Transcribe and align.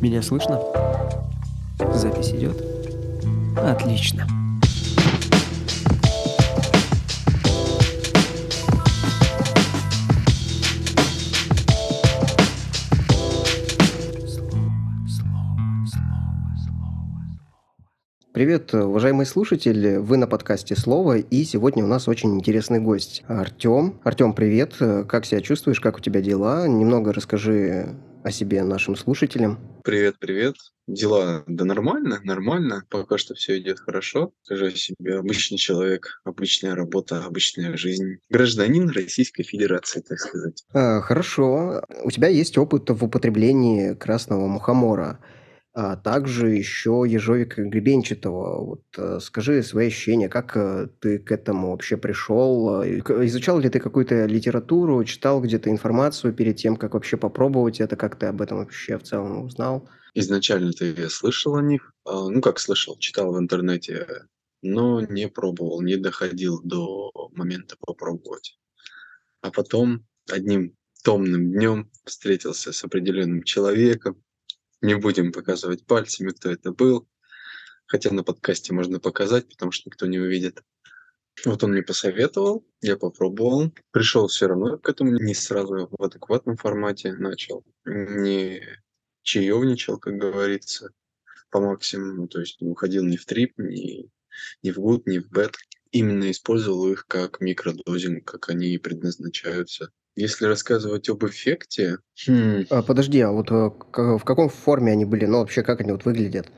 Меня 0.00 0.20
слышно? 0.20 0.60
Запись 1.94 2.30
идет? 2.30 2.62
Отлично. 3.56 4.26
Привет, 18.32 18.74
уважаемые 18.74 19.24
слушатели, 19.24 19.96
вы 19.96 20.18
на 20.18 20.26
подкасте 20.26 20.76
«Слово», 20.76 21.16
и 21.16 21.44
сегодня 21.44 21.82
у 21.82 21.86
нас 21.86 22.06
очень 22.06 22.34
интересный 22.34 22.80
гость. 22.80 23.24
Артем. 23.28 23.94
Артем, 24.04 24.34
привет, 24.34 24.74
как 25.08 25.24
себя 25.24 25.40
чувствуешь, 25.40 25.80
как 25.80 25.96
у 25.96 26.00
тебя 26.00 26.20
дела? 26.20 26.68
Немного 26.68 27.14
расскажи 27.14 27.94
о 28.26 28.32
себе 28.32 28.64
нашим 28.64 28.96
слушателям. 28.96 29.60
Привет, 29.84 30.16
привет. 30.18 30.56
Дела, 30.88 31.44
да 31.46 31.64
нормально, 31.64 32.20
нормально. 32.24 32.82
Пока 32.90 33.18
что 33.18 33.34
все 33.34 33.56
идет 33.58 33.78
хорошо. 33.78 34.32
Скажу 34.42 34.66
о 34.66 34.70
себе. 34.72 35.18
Обычный 35.18 35.58
человек, 35.58 36.20
обычная 36.24 36.74
работа, 36.74 37.24
обычная 37.24 37.76
жизнь. 37.76 38.16
Гражданин 38.28 38.90
Российской 38.90 39.44
Федерации, 39.44 40.00
так 40.00 40.18
сказать. 40.18 40.64
А, 40.72 41.00
хорошо. 41.02 41.84
У 42.02 42.10
тебя 42.10 42.26
есть 42.26 42.58
опыт 42.58 42.90
в 42.90 43.04
употреблении 43.04 43.94
красного 43.94 44.48
мухомора 44.48 45.20
а 45.78 45.94
также 45.94 46.48
еще 46.48 47.04
ежовика 47.06 47.62
гребенчатого. 47.62 48.64
Вот 48.64 48.84
э, 48.96 49.18
скажи 49.20 49.62
свои 49.62 49.88
ощущения, 49.88 50.30
как 50.30 50.56
э, 50.56 50.88
ты 51.00 51.18
к 51.18 51.30
этому 51.30 51.72
вообще 51.72 51.98
пришел? 51.98 52.82
Изучал 52.82 53.58
ли 53.58 53.68
ты 53.68 53.78
какую-то 53.78 54.24
литературу, 54.24 55.04
читал 55.04 55.42
где-то 55.42 55.68
информацию 55.68 56.32
перед 56.32 56.56
тем, 56.56 56.76
как 56.76 56.94
вообще 56.94 57.18
попробовать 57.18 57.82
это? 57.82 57.94
Как 57.94 58.18
ты 58.18 58.24
об 58.24 58.40
этом 58.40 58.56
вообще 58.56 58.96
в 58.96 59.02
целом 59.02 59.44
узнал? 59.44 59.86
Изначально-то 60.14 60.86
я 60.86 61.10
слышал 61.10 61.56
о 61.56 61.62
них, 61.62 61.92
а, 62.06 62.30
ну 62.30 62.40
как 62.40 62.58
слышал, 62.58 62.96
читал 62.96 63.34
в 63.34 63.38
интернете, 63.38 64.06
но 64.62 65.02
не 65.02 65.28
пробовал, 65.28 65.82
не 65.82 65.96
доходил 65.96 66.58
до 66.62 67.12
момента 67.34 67.76
попробовать. 67.78 68.58
А 69.42 69.50
потом 69.50 70.06
одним 70.30 70.74
томным 71.04 71.52
днем 71.52 71.90
встретился 72.06 72.72
с 72.72 72.82
определенным 72.82 73.42
человеком, 73.42 74.16
не 74.80 74.94
будем 74.96 75.32
показывать 75.32 75.86
пальцами, 75.86 76.30
кто 76.30 76.50
это 76.50 76.72
был. 76.72 77.08
Хотя 77.86 78.12
на 78.12 78.24
подкасте 78.24 78.72
можно 78.72 78.98
показать, 78.98 79.48
потому 79.48 79.72
что 79.72 79.88
никто 79.88 80.06
не 80.06 80.18
увидит. 80.18 80.62
Вот 81.44 81.62
он 81.62 81.72
мне 81.72 81.82
посоветовал, 81.82 82.66
я 82.80 82.96
попробовал. 82.96 83.72
Пришел 83.90 84.26
все 84.26 84.48
равно 84.48 84.78
к 84.78 84.88
этому 84.88 85.12
не 85.18 85.34
сразу 85.34 85.88
в 85.90 86.02
адекватном 86.02 86.56
формате 86.56 87.12
начал. 87.12 87.64
Не 87.84 88.62
чаевничал, 89.22 89.98
как 89.98 90.14
говорится, 90.16 90.90
по 91.50 91.60
максимуму. 91.60 92.26
То 92.26 92.40
есть 92.40 92.60
не 92.60 92.70
уходил 92.70 93.04
ни 93.04 93.16
в 93.16 93.26
трип, 93.26 93.58
ни, 93.58 94.10
ни 94.62 94.70
в 94.70 94.78
гуд, 94.78 95.06
ни 95.06 95.18
в 95.18 95.30
бет. 95.30 95.56
Именно 95.92 96.30
использовал 96.30 96.90
их 96.90 97.06
как 97.06 97.40
микродозинг, 97.40 98.24
как 98.26 98.48
они 98.48 98.76
предназначаются 98.78 99.92
если 100.16 100.46
рассказывать 100.46 101.08
об 101.08 101.24
эффекте... 101.24 101.98
Хм. 102.26 102.64
А, 102.70 102.82
подожди, 102.82 103.20
а 103.20 103.30
вот 103.30 103.50
э, 103.50 103.70
в 103.92 104.24
каком 104.24 104.48
форме 104.48 104.92
они 104.92 105.04
были? 105.04 105.26
Ну, 105.26 105.38
вообще, 105.38 105.62
как 105.62 105.80
они 105.82 105.92
вот 105.92 106.06
выглядят? 106.06 106.48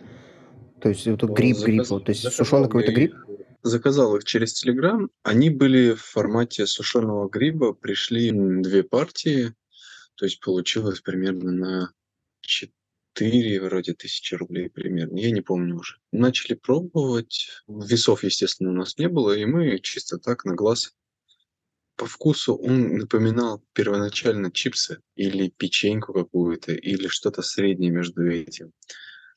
То 0.81 0.89
есть, 0.89 1.07
вот 1.07 1.23
гриб, 1.25 1.57
заказ... 1.57 1.65
гриб, 1.67 1.87
вот, 1.89 2.05
то 2.05 2.11
есть 2.11 2.33
сушеный 2.33 2.67
какой-то 2.67 2.93
гриб? 2.93 3.15
Заказал 3.63 4.17
их 4.17 4.25
через 4.25 4.55
Телеграм. 4.55 5.11
Они 5.25 5.51
были 5.51 5.95
в 5.95 6.01
формате 6.01 6.67
сушеного 6.67 7.29
гриба. 7.29 7.73
Пришли 7.73 8.31
две 8.31 8.85
партии. 8.85 9.53
То 10.15 10.25
есть 10.25 10.41
получилось 10.41 11.01
примерно 11.01 11.51
на 11.51 11.93
4 12.43 13.61
вроде 13.61 13.95
тысячи 13.95 14.35
рублей 14.37 14.71
примерно. 14.71 15.19
Я 15.19 15.33
не 15.33 15.41
помню 15.41 15.77
уже. 15.77 15.97
Начали 16.13 16.55
пробовать. 16.55 17.49
Весов, 17.67 18.23
естественно, 18.23 18.71
у 18.71 18.75
нас 18.75 18.97
не 18.99 19.09
было. 19.09 19.37
И 19.37 19.45
мы 19.45 19.81
чисто 19.81 20.19
так 20.19 20.45
на 20.45 20.55
глаз 20.55 20.95
по 21.99 22.07
вкусу 22.07 22.55
он 22.55 22.97
напоминал 22.97 23.61
первоначально 23.75 24.51
чипсы 24.51 25.01
или 25.17 25.53
печеньку 25.55 26.13
какую-то, 26.13 26.73
или 26.73 27.09
что-то 27.09 27.43
среднее 27.43 27.91
между 27.91 28.31
этим. 28.31 28.71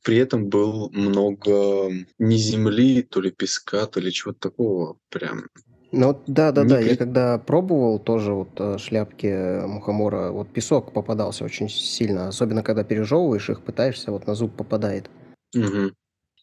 При 0.03 0.17
этом 0.17 0.47
было 0.47 0.89
много 0.89 1.91
не 2.19 2.37
земли, 2.37 3.01
то 3.01 3.19
ли 3.19 3.31
песка, 3.31 3.85
то 3.87 3.99
ли 3.99 4.11
чего-то 4.11 4.39
такого 4.39 4.97
прям. 5.09 5.47
Ну 5.91 6.21
да, 6.27 6.51
да, 6.51 6.63
не 6.63 6.69
да. 6.69 6.79
Я 6.79 6.95
когда 6.95 7.37
пробовал 7.37 7.99
тоже 7.99 8.31
вот 8.31 8.51
э, 8.57 8.77
шляпки 8.77 9.65
мухомора, 9.65 10.31
вот 10.31 10.53
песок 10.53 10.93
попадался 10.93 11.43
очень 11.43 11.67
сильно, 11.67 12.27
особенно 12.29 12.63
когда 12.63 12.83
пережевываешь 12.83 13.49
их, 13.49 13.61
пытаешься, 13.61 14.11
вот 14.11 14.25
на 14.27 14.35
зуб 14.35 14.55
попадает. 14.55 15.09
Угу. 15.53 15.91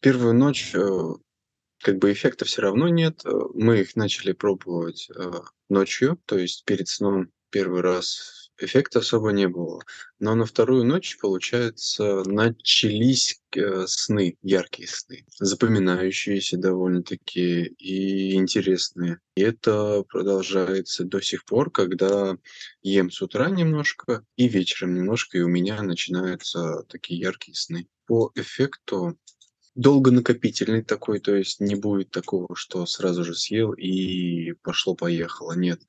Первую 0.02 0.34
ночь 0.34 0.74
э, 0.74 1.14
как 1.82 1.98
бы 1.98 2.12
эффекта 2.12 2.44
все 2.44 2.62
равно 2.62 2.88
нет. 2.88 3.22
Э, 3.24 3.30
мы 3.54 3.80
их 3.80 3.96
начали 3.96 4.32
пробовать 4.32 5.08
э, 5.16 5.30
ночью, 5.68 6.20
то 6.26 6.38
есть 6.38 6.64
перед 6.64 6.88
сном 6.88 7.30
первый 7.50 7.80
раз 7.80 8.38
эффекта 8.60 8.98
особо 8.98 9.30
не 9.30 9.48
было. 9.48 9.82
Но 10.18 10.34
на 10.34 10.44
вторую 10.44 10.84
ночь, 10.84 11.16
получается, 11.18 12.22
начались 12.24 13.40
э, 13.54 13.86
сны, 13.86 14.36
яркие 14.42 14.88
сны, 14.88 15.24
запоминающиеся 15.38 16.58
довольно-таки 16.58 17.64
и 17.78 18.34
интересные. 18.34 19.20
И 19.36 19.42
это 19.42 20.02
продолжается 20.08 21.04
до 21.04 21.20
сих 21.20 21.44
пор, 21.44 21.70
когда 21.70 22.36
ем 22.82 23.10
с 23.10 23.22
утра 23.22 23.48
немножко 23.48 24.24
и 24.36 24.48
вечером 24.48 24.94
немножко, 24.94 25.38
и 25.38 25.42
у 25.42 25.48
меня 25.48 25.80
начинаются 25.82 26.82
такие 26.88 27.20
яркие 27.20 27.54
сны. 27.54 27.86
По 28.06 28.32
эффекту 28.34 29.18
долгонакопительный 29.78 30.82
такой, 30.82 31.20
то 31.20 31.36
есть 31.36 31.60
не 31.60 31.76
будет 31.76 32.10
такого, 32.10 32.48
что 32.56 32.84
сразу 32.84 33.24
же 33.24 33.34
съел 33.34 33.72
и 33.72 34.54
пошло-поехало. 34.62 35.52
Нет, 35.52 35.80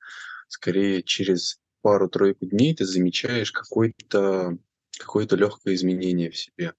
скорее 0.46 1.02
через 1.02 1.58
пару-тройку 1.82 2.46
дней 2.46 2.74
ты 2.74 2.84
замечаешь 2.84 3.50
какое-то 3.50 4.56
какое-то 4.96 5.34
легкое 5.34 5.74
изменение 5.74 6.30
в 6.30 6.36
себе, 6.36 6.74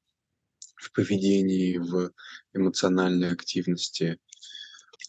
в 0.75 0.91
поведении, 0.94 1.77
в 1.77 2.11
эмоциональной 2.53 3.31
активности, 3.31 4.19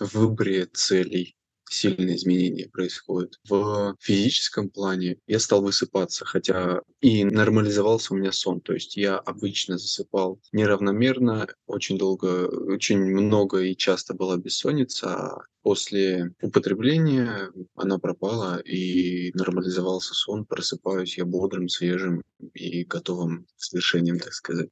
в 0.01 0.15
выборе 0.15 0.67
целей 0.67 1.37
сильные 1.73 2.17
изменения 2.17 2.69
происходят. 2.69 3.39
В 3.49 3.97
физическом 4.01 4.69
плане 4.69 5.19
я 5.27 5.39
стал 5.39 5.63
высыпаться, 5.63 6.25
хотя 6.25 6.83
и 7.01 7.25
нормализовался 7.25 8.15
у 8.15 8.17
меня 8.17 8.33
сон. 8.33 8.61
То 8.61 8.75
есть 8.75 8.97
я 8.97 9.17
обычно 9.17 9.79
засыпал 9.79 10.41
неравномерно, 10.53 11.47
очень 11.67 11.99
долго, 11.99 12.49
очень 12.73 12.99
много 12.99 13.63
и 13.63 13.77
часто 13.77 14.15
была 14.15 14.37
бессонница, 14.37 15.15
а 15.15 15.43
после 15.63 16.35
употребления 16.43 17.51
она 17.75 17.99
пропала 17.99 18.59
и 18.61 19.33
нормализовался 19.35 20.15
сон, 20.15 20.45
просыпаюсь 20.45 21.19
я 21.19 21.25
бодрым, 21.25 21.69
свежим 21.69 22.23
и 22.55 22.85
готовым 22.85 23.47
к 23.57 23.63
свершениям, 23.63 24.19
так 24.19 24.33
сказать 24.33 24.69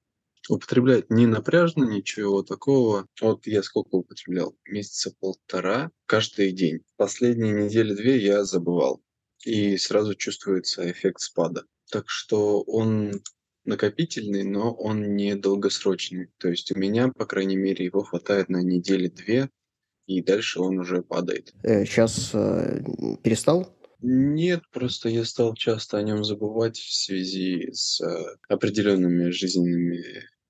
употреблять 0.51 1.11
не 1.11 1.27
напряжно, 1.27 1.85
ничего 1.85 2.43
такого. 2.43 3.07
Вот 3.21 3.47
я 3.47 3.63
сколько 3.63 3.95
употреблял? 3.95 4.57
Месяца 4.67 5.15
полтора 5.19 5.91
каждый 6.07 6.53
день. 6.53 6.81
Последние 6.97 7.53
недели-две 7.53 8.19
я 8.19 8.45
забывал. 8.45 9.01
И 9.45 9.77
сразу 9.79 10.15
чувствуется 10.15 10.91
эффект 10.91 11.21
спада. 11.21 11.65
Так 11.91 12.09
что 12.09 12.63
он 12.63 13.23
накопительный, 13.65 14.43
но 14.43 14.73
он 14.73 15.15
не 15.15 15.37
долгосрочный. 15.37 16.31
То 16.39 16.49
есть 16.49 16.73
у 16.73 16.79
меня, 16.79 17.09
по 17.09 17.27
крайней 17.27 17.57
мере, 17.57 17.85
его 17.85 18.03
хватает 18.03 18.49
на 18.49 18.63
недели-две, 18.63 19.49
и 20.07 20.23
дальше 20.23 20.61
он 20.61 20.79
уже 20.79 21.03
падает. 21.03 21.53
Сейчас 21.63 22.31
э, 22.35 22.83
перестал 23.23 23.77
нет, 24.03 24.63
просто 24.73 25.11
я 25.11 25.25
стал 25.27 25.55
часто 25.55 25.99
о 25.99 26.03
нем 26.03 26.25
забывать 26.25 26.79
в 26.79 26.93
связи 26.93 27.71
с 27.73 28.01
э, 28.01 28.37
определенными 28.49 29.29
жизненными 29.29 30.03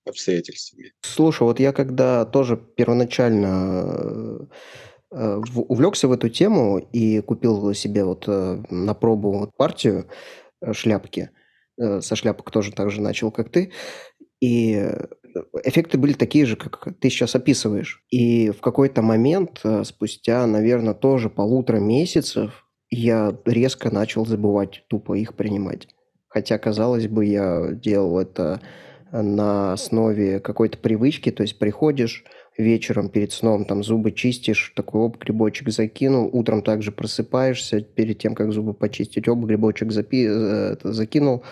обстоятельствами. 0.06 0.93
Слушай, 1.02 1.43
вот 1.43 1.61
я 1.61 1.73
когда 1.73 2.25
тоже 2.25 2.56
первоначально 2.56 4.49
э, 5.11 5.41
увлекся 5.55 6.08
в 6.08 6.12
эту 6.12 6.29
тему 6.29 6.79
и 6.79 7.20
купил 7.20 7.73
себе 7.75 8.05
вот 8.05 8.25
э, 8.26 8.62
на 8.70 8.94
пробу 8.94 9.52
партию 9.56 10.06
э, 10.61 10.73
шляпки, 10.73 11.31
со 11.79 12.14
шляпок 12.14 12.50
тоже 12.50 12.73
так 12.73 12.91
же 12.91 13.00
начал, 13.00 13.31
как 13.31 13.49
ты, 13.49 13.73
и 14.38 14.87
эффекты 15.64 15.97
были 15.97 16.12
такие 16.12 16.44
же, 16.44 16.56
как 16.56 16.88
ты 17.00 17.08
сейчас 17.08 17.35
описываешь. 17.35 18.05
И 18.11 18.50
в 18.50 18.61
какой-то 18.61 19.00
момент, 19.00 19.62
спустя, 19.85 20.47
наверное, 20.47 20.93
тоже 20.93 21.31
полутора 21.31 21.79
месяцев, 21.79 22.67
я 22.91 23.35
резко 23.47 23.91
начал 23.91 24.26
забывать 24.26 24.85
тупо 24.88 25.14
их 25.14 25.35
принимать. 25.37 25.88
Хотя, 26.29 26.58
казалось 26.58 27.08
бы, 27.08 27.25
я 27.25 27.73
делал 27.73 28.19
это 28.19 28.61
на 29.12 29.73
основе 29.73 30.41
какой-то 30.41 30.79
привычки, 30.79 31.31
то 31.31 31.43
есть 31.43 31.59
приходишь 31.59 32.25
вечером 32.57 33.09
перед 33.09 33.33
сном, 33.33 33.65
там 33.65 33.83
зубы 33.83 34.12
чистишь, 34.12 34.73
такой 34.77 35.03
оп, 35.03 35.19
грибочек 35.19 35.71
закинул, 35.71 36.29
утром 36.33 36.62
также 36.62 36.93
просыпаешься, 36.93 37.81
перед 37.81 38.19
тем, 38.19 38.35
как 38.35 38.53
зубы 38.53 38.75
почистить, 38.75 39.29
оп, 39.29 39.39
грибочек 39.41 39.93
запи, 39.93 40.27
э, 40.29 40.77
закинул, 40.83 41.43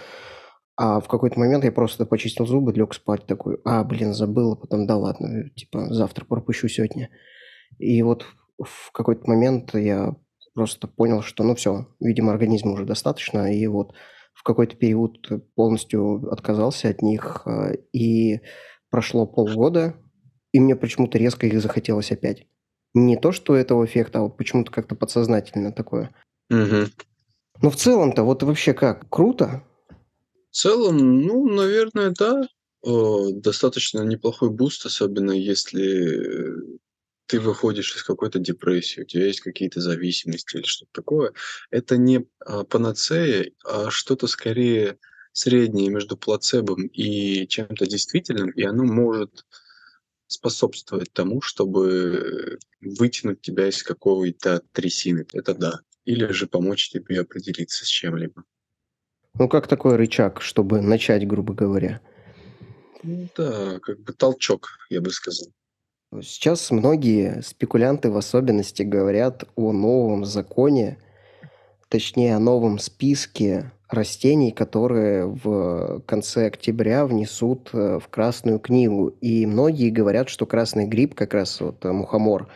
А 0.76 1.00
в 1.00 1.08
какой-то 1.08 1.40
момент 1.40 1.64
я 1.64 1.72
просто 1.72 2.06
почистил 2.06 2.46
зубы, 2.46 2.72
лег 2.72 2.94
спать 2.94 3.26
такой, 3.26 3.58
а, 3.64 3.82
блин, 3.82 4.14
забыл, 4.14 4.52
а 4.52 4.56
потом, 4.56 4.86
да 4.86 4.96
ладно, 4.96 5.50
типа, 5.56 5.92
завтра 5.92 6.24
пропущу 6.24 6.68
сегодня. 6.68 7.10
И 7.78 8.00
вот 8.02 8.24
в 8.62 8.92
какой-то 8.92 9.28
момент 9.28 9.74
я 9.74 10.14
просто 10.54 10.86
понял, 10.86 11.22
что, 11.22 11.42
ну 11.42 11.54
все, 11.56 11.88
видимо, 12.00 12.32
организму 12.32 12.74
уже 12.74 12.84
достаточно, 12.84 13.52
и 13.52 13.66
вот 13.66 13.92
в 14.38 14.44
какой-то 14.44 14.76
период 14.76 15.18
полностью 15.56 16.30
отказался 16.30 16.88
от 16.88 17.02
них, 17.02 17.42
э, 17.44 17.74
и 17.92 18.40
прошло 18.88 19.26
полгода, 19.26 19.96
и 20.52 20.60
мне 20.60 20.76
почему-то 20.76 21.18
резко 21.18 21.48
их 21.48 21.60
захотелось 21.60 22.12
опять. 22.12 22.46
Не 22.94 23.16
то, 23.16 23.32
что 23.32 23.56
этого 23.56 23.84
эффекта, 23.84 24.20
а 24.20 24.22
вот 24.22 24.36
почему-то 24.36 24.70
как-то 24.70 24.94
подсознательно 24.94 25.72
такое. 25.72 26.14
Угу. 26.50 26.86
Ну, 27.62 27.70
в 27.70 27.74
целом-то, 27.74 28.22
вот 28.22 28.44
вообще 28.44 28.74
как? 28.74 29.10
Круто? 29.10 29.64
В 30.52 30.54
целом, 30.54 31.22
ну, 31.22 31.48
наверное, 31.48 32.14
да. 32.16 32.42
О, 32.82 33.32
достаточно 33.32 34.02
неплохой 34.02 34.50
boost, 34.50 34.86
особенно 34.86 35.32
если 35.32 36.54
ты 37.28 37.40
выходишь 37.40 37.94
из 37.94 38.02
какой-то 38.02 38.38
депрессии, 38.38 39.02
у 39.02 39.04
тебя 39.04 39.26
есть 39.26 39.42
какие-то 39.42 39.80
зависимости 39.80 40.56
или 40.56 40.64
что-то 40.64 40.90
такое. 40.92 41.32
Это 41.70 41.98
не 41.98 42.26
а, 42.40 42.64
панацея, 42.64 43.52
а 43.64 43.90
что-то 43.90 44.26
скорее 44.26 44.98
среднее 45.32 45.90
между 45.90 46.16
плацебом 46.16 46.86
и 46.86 47.46
чем-то 47.46 47.86
действительным, 47.86 48.50
и 48.50 48.62
оно 48.64 48.84
может 48.84 49.44
способствовать 50.26 51.12
тому, 51.12 51.42
чтобы 51.42 52.58
вытянуть 52.80 53.42
тебя 53.42 53.68
из 53.68 53.82
какой-то 53.82 54.62
трясины. 54.72 55.26
Это 55.34 55.54
да. 55.54 55.80
Или 56.06 56.32
же 56.32 56.46
помочь 56.46 56.90
тебе 56.90 57.20
определиться 57.20 57.84
с 57.84 57.88
чем-либо. 57.88 58.42
Ну, 59.34 59.48
как 59.48 59.68
такой 59.68 59.96
рычаг, 59.96 60.40
чтобы 60.40 60.80
начать, 60.80 61.28
грубо 61.28 61.52
говоря? 61.52 62.00
Ну 63.02 63.28
да, 63.36 63.78
как 63.80 64.00
бы 64.00 64.14
толчок, 64.14 64.70
я 64.88 65.02
бы 65.02 65.10
сказал. 65.10 65.48
Сейчас 66.22 66.70
многие 66.70 67.42
спекулянты 67.42 68.10
в 68.10 68.16
особенности 68.16 68.82
говорят 68.82 69.44
о 69.56 69.72
новом 69.72 70.24
законе, 70.24 70.98
точнее 71.88 72.36
о 72.36 72.40
новом 72.40 72.78
списке 72.78 73.72
растений, 73.90 74.52
которые 74.52 75.26
в 75.26 76.00
конце 76.06 76.46
октября 76.46 77.06
внесут 77.06 77.70
э, 77.72 77.98
в 77.98 78.08
Красную 78.08 78.58
книгу. 78.58 79.08
И 79.20 79.46
многие 79.46 79.90
говорят, 79.90 80.28
что 80.28 80.46
красный 80.46 80.86
гриб, 80.86 81.14
как 81.14 81.34
раз 81.34 81.60
вот 81.60 81.84
э, 81.84 81.92
мухомор, 81.92 82.50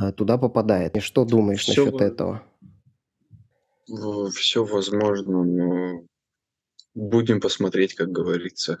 э, 0.00 0.12
туда 0.12 0.38
попадает. 0.38 0.96
И 0.96 1.00
что 1.00 1.24
думаешь 1.24 1.62
Все 1.62 1.84
насчет 1.84 2.00
этого? 2.00 2.42
Все 4.34 4.64
возможно, 4.64 5.44
но 5.44 6.06
будем 6.94 7.40
посмотреть, 7.40 7.94
как 7.94 8.10
говорится. 8.10 8.78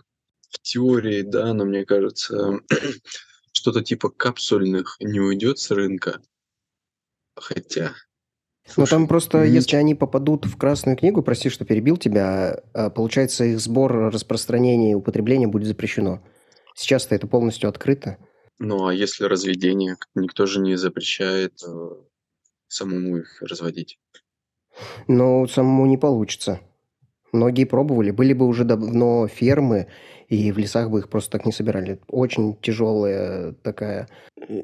В 0.50 0.60
теории, 0.60 1.22
да, 1.22 1.52
но 1.54 1.64
мне 1.64 1.84
кажется, 1.84 2.60
что-то 3.62 3.80
типа 3.80 4.10
капсульных 4.10 4.96
не 4.98 5.20
уйдет 5.20 5.60
с 5.60 5.70
рынка. 5.70 6.20
Хотя, 7.36 7.94
ну 8.76 8.86
там 8.86 9.06
просто, 9.06 9.44
если 9.44 9.76
они 9.76 9.94
попадут 9.94 10.46
в 10.46 10.56
Красную 10.56 10.96
книгу, 10.96 11.22
прости, 11.22 11.48
что 11.48 11.64
перебил 11.64 11.96
тебя, 11.96 12.60
а, 12.74 12.90
получается 12.90 13.44
их 13.44 13.60
сбор, 13.60 14.12
распространение 14.12 14.92
и 14.92 14.96
употребление 14.96 15.46
будет 15.46 15.68
запрещено. 15.68 16.24
Сейчас-то 16.74 17.14
это 17.14 17.28
полностью 17.28 17.68
открыто. 17.68 18.18
Ну 18.58 18.86
а 18.88 18.92
если 18.92 19.24
разведение, 19.24 19.96
никто 20.16 20.46
же 20.46 20.58
не 20.58 20.74
запрещает 20.74 21.62
э, 21.64 21.90
самому 22.66 23.18
их 23.18 23.40
разводить. 23.42 24.00
Но 25.06 25.46
самому 25.46 25.86
не 25.86 25.98
получится. 25.98 26.60
Многие 27.32 27.64
пробовали, 27.64 28.10
были 28.10 28.34
бы 28.34 28.46
уже 28.46 28.64
давно 28.64 29.26
фермы, 29.26 29.86
и 30.28 30.52
в 30.52 30.58
лесах 30.58 30.90
бы 30.90 31.00
их 31.00 31.08
просто 31.08 31.32
так 31.32 31.46
не 31.46 31.52
собирали. 31.52 31.98
Очень 32.08 32.56
тяжелая 32.60 33.52
такая, 33.62 34.08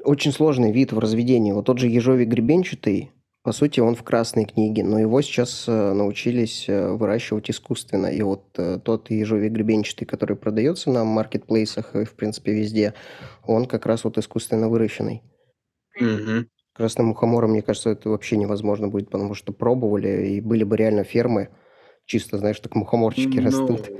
очень 0.04 0.32
сложный 0.32 0.70
вид 0.70 0.92
в 0.92 0.98
разведении. 0.98 1.52
Вот 1.52 1.64
тот 1.64 1.78
же 1.78 1.88
ежовик 1.88 2.28
гребенчатый, 2.28 3.10
по 3.42 3.52
сути, 3.52 3.80
он 3.80 3.94
в 3.94 4.02
красной 4.02 4.44
книге, 4.44 4.84
но 4.84 4.98
его 4.98 5.22
сейчас 5.22 5.64
э, 5.66 5.92
научились 5.94 6.68
э, 6.68 6.90
выращивать 6.90 7.50
искусственно. 7.50 8.08
И 8.08 8.20
вот 8.20 8.44
э, 8.58 8.78
тот 8.84 9.10
ежовик 9.10 9.52
гребенчатый, 9.52 10.06
который 10.06 10.36
продается 10.36 10.90
на 10.90 11.04
маркетплейсах 11.04 11.94
и, 11.96 12.04
в 12.04 12.14
принципе, 12.14 12.52
везде, 12.52 12.92
он 13.46 13.64
как 13.64 13.86
раз 13.86 14.04
вот 14.04 14.18
искусственно 14.18 14.68
выращенный. 14.68 15.22
Угу. 15.98 16.46
Красным 16.74 17.06
мухомором, 17.06 17.52
мне 17.52 17.62
кажется, 17.62 17.90
это 17.90 18.10
вообще 18.10 18.36
невозможно 18.36 18.88
будет, 18.88 19.08
потому 19.08 19.32
что 19.32 19.54
пробовали, 19.54 20.28
и 20.28 20.40
были 20.42 20.64
бы 20.64 20.76
реально 20.76 21.04
фермы, 21.04 21.48
чисто, 22.08 22.38
знаешь, 22.38 22.58
так 22.58 22.74
мухоморчики 22.74 23.38
ну, 23.38 23.44
растут. 23.44 23.90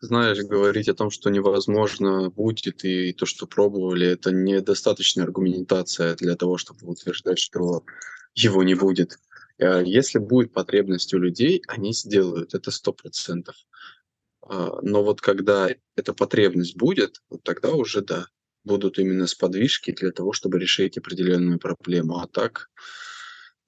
Знаешь, 0.00 0.38
говорить 0.38 0.88
о 0.88 0.94
том, 0.94 1.10
что 1.10 1.30
невозможно 1.30 2.30
будет, 2.30 2.84
и 2.84 3.12
то, 3.12 3.26
что 3.26 3.46
пробовали, 3.46 4.08
это 4.08 4.32
недостаточная 4.32 5.24
аргументация 5.24 6.16
для 6.16 6.36
того, 6.36 6.58
чтобы 6.58 6.86
утверждать, 6.86 7.38
что 7.38 7.84
его 8.34 8.62
не 8.62 8.74
будет. 8.74 9.18
А 9.58 9.80
если 9.80 10.18
будет 10.18 10.52
потребность 10.52 11.14
у 11.14 11.18
людей, 11.18 11.62
они 11.68 11.92
сделают, 11.92 12.54
это 12.54 12.70
сто 12.70 12.92
процентов. 12.92 13.56
А, 14.42 14.78
но 14.82 15.02
вот 15.02 15.20
когда 15.20 15.68
эта 15.96 16.12
потребность 16.14 16.76
будет, 16.76 17.22
вот 17.28 17.42
тогда 17.42 17.72
уже 17.72 18.00
да, 18.00 18.26
будут 18.64 18.98
именно 18.98 19.26
сподвижки 19.26 19.92
для 19.92 20.12
того, 20.12 20.32
чтобы 20.32 20.58
решить 20.58 20.98
определенную 20.98 21.58
проблему. 21.58 22.18
А 22.18 22.26
так, 22.26 22.70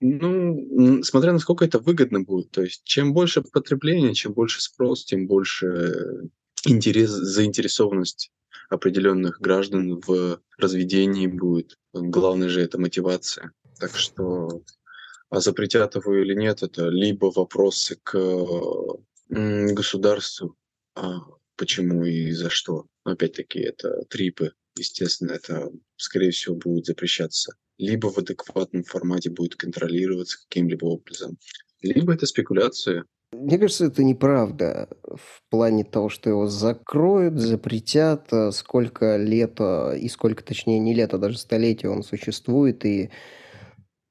ну, 0.00 1.03
смотря 1.03 1.33
насколько 1.33 1.65
это 1.65 1.79
выгодно 1.79 2.21
будет. 2.21 2.50
То 2.50 2.62
есть, 2.62 2.83
чем 2.85 3.12
больше 3.12 3.43
потребления, 3.43 4.15
чем 4.15 4.33
больше 4.33 4.61
спрос, 4.61 5.05
тем 5.05 5.27
больше 5.27 6.31
интерес, 6.65 7.11
заинтересованность 7.11 8.31
определенных 8.69 9.41
граждан 9.41 10.00
в 10.06 10.41
разведении 10.59 11.27
будет. 11.27 11.79
Главное 11.93 12.49
же 12.49 12.61
это 12.61 12.79
мотивация. 12.79 13.53
Так 13.81 13.97
что, 13.97 14.62
а 15.31 15.41
запретят 15.41 15.95
его 15.95 16.15
или 16.15 16.35
нет, 16.35 16.62
это 16.62 16.89
либо 16.89 17.33
вопросы 17.35 17.99
к 18.03 18.19
государству, 19.29 20.56
а 20.95 21.21
почему 21.56 22.05
и 22.05 22.33
за 22.33 22.50
что. 22.50 22.87
Но 23.05 23.12
опять-таки 23.12 23.61
это 23.61 24.05
трипы, 24.09 24.53
естественно, 24.77 25.33
это, 25.33 25.71
скорее 25.97 26.31
всего, 26.31 26.56
будет 26.56 26.87
запрещаться 26.87 27.55
либо 27.79 28.11
в 28.11 28.19
адекватном 28.19 28.85
формате 28.85 29.31
будет 29.31 29.55
контролироваться 29.55 30.39
каким-либо 30.43 30.85
образом, 30.87 31.39
либо 31.81 32.13
это 32.13 32.27
спекуляция. 32.27 33.05
Мне 33.33 33.59
кажется, 33.59 33.87
это 33.87 34.03
неправда 34.03 34.89
в 35.03 35.43
плане 35.51 35.85
того, 35.85 36.09
что 36.09 36.31
его 36.31 36.47
закроют, 36.47 37.39
запретят, 37.39 38.33
а 38.33 38.50
сколько 38.52 39.17
лет, 39.17 39.61
и 39.61 40.09
сколько, 40.09 40.43
точнее, 40.43 40.79
не 40.79 40.95
лет, 40.95 41.12
а 41.12 41.19
даже 41.19 41.38
столетий 41.38 41.88
он 41.88 42.02
существует, 42.02 42.87
и 42.87 43.11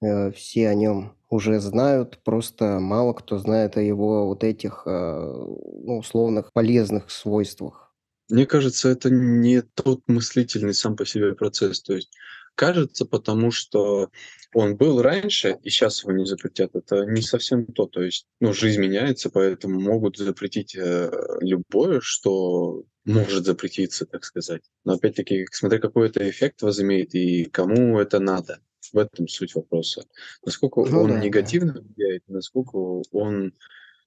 э, 0.02 0.32
все 0.32 0.70
о 0.70 0.76
нем 0.76 1.18
уже 1.30 1.60
знают, 1.60 2.20
просто 2.24 2.80
мало 2.80 3.14
кто 3.14 3.40
знает 3.40 3.76
о 3.76 3.82
его 3.82 4.28
вот 4.28 4.44
этих, 4.44 4.84
э, 4.86 4.90
ну, 4.90 5.98
условных 5.98 6.54
полезных 6.54 7.10
свойствах. 7.10 7.88
Мне 8.30 8.46
кажется, 8.46 8.90
это 8.90 9.10
не 9.10 9.62
тот 9.62 10.02
мыслительный 10.08 10.74
сам 10.74 10.96
по 10.96 11.06
себе 11.06 11.34
процесс. 11.34 11.82
То 11.82 11.94
есть 11.94 12.12
кажется, 12.58 13.06
потому 13.06 13.52
что 13.52 14.10
он 14.54 14.76
был 14.76 15.02
раньше, 15.02 15.58
и 15.64 15.70
сейчас 15.70 16.02
его 16.04 16.12
не 16.12 16.26
запретят. 16.26 16.76
Это 16.76 17.06
не 17.06 17.22
совсем 17.22 17.68
то. 17.68 17.86
То 17.86 18.02
есть, 18.02 18.26
ну, 18.42 18.52
жизнь 18.52 18.82
меняется, 18.82 19.30
поэтому 19.30 19.80
могут 19.80 20.18
запретить 20.18 20.76
э, 20.76 21.12
любое, 21.40 22.02
что 22.02 22.84
может 23.06 23.46
запретиться, 23.46 24.06
так 24.06 24.26
сказать. 24.26 24.64
Но 24.84 24.94
опять-таки, 24.94 25.46
смотря 25.52 25.80
какой 25.80 26.10
это 26.10 26.28
эффект 26.30 26.64
возымеет 26.64 27.14
и 27.14 27.46
кому 27.46 28.00
это 28.00 28.20
надо. 28.20 28.60
В 28.92 28.98
этом 28.98 29.28
суть 29.28 29.54
вопроса. 29.54 30.06
Насколько 30.46 30.82
ну, 30.90 31.02
он 31.02 31.10
да, 31.10 31.20
негативно 31.20 31.74
да. 31.74 31.82
влияет, 31.82 32.24
насколько 32.28 32.78
он, 33.12 33.54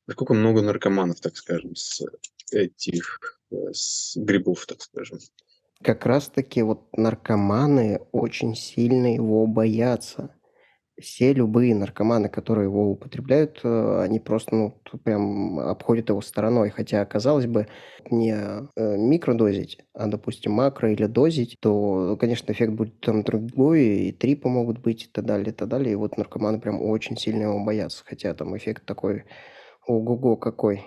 насколько 0.07 0.35
много 0.35 0.62
наркоманов, 0.62 1.21
так 1.21 1.37
скажем, 1.37 1.76
с 1.76 2.02
этих 2.50 3.40
э, 3.52 3.57
с 3.73 4.16
грибов, 4.16 4.66
так 4.66 4.83
скажем. 4.83 5.19
Как 5.82 6.04
раз 6.04 6.28
таки 6.28 6.62
вот 6.62 6.82
наркоманы 6.96 8.00
очень 8.12 8.54
сильно 8.54 9.14
его 9.14 9.46
боятся. 9.46 10.34
Все 11.00 11.32
любые 11.32 11.75
наркоманы, 11.75 12.28
которые 12.28 12.66
его 12.66 12.90
употребляют, 12.90 13.60
э, 13.64 14.02
они 14.02 14.20
просто, 14.20 14.54
ну, 14.54 14.82
прям 15.04 15.58
обходят 15.58 16.10
его 16.10 16.20
стороной. 16.20 16.70
Хотя, 16.70 17.04
казалось 17.06 17.46
бы, 17.46 17.68
не 18.10 18.32
э, 18.34 18.96
микродозить, 18.99 19.78
а, 19.94 20.08
допустим, 20.08 20.52
макро 20.52 20.92
или 20.92 21.06
дозить, 21.06 21.56
то, 21.60 22.18
конечно, 22.20 22.52
эффект 22.52 22.75
будет 22.75 23.00
там 23.00 23.22
другой, 23.22 23.82
и 24.08 24.12
трипы 24.12 24.49
могут 24.49 24.80
быть, 24.80 25.04
и 25.04 25.08
так 25.08 25.25
далее, 25.25 25.50
и 25.50 25.52
так 25.54 25.68
далее. 25.68 25.92
И 25.92 25.96
вот 25.96 26.18
наркоманы 26.18 26.60
прям 26.60 26.82
очень 26.82 27.16
сильно 27.16 27.44
его 27.44 27.64
боятся. 27.64 28.04
Хотя 28.06 28.34
там 28.34 28.56
эффект 28.56 28.84
такой, 28.84 29.25
ого-го 29.87 30.37
какой. 30.37 30.84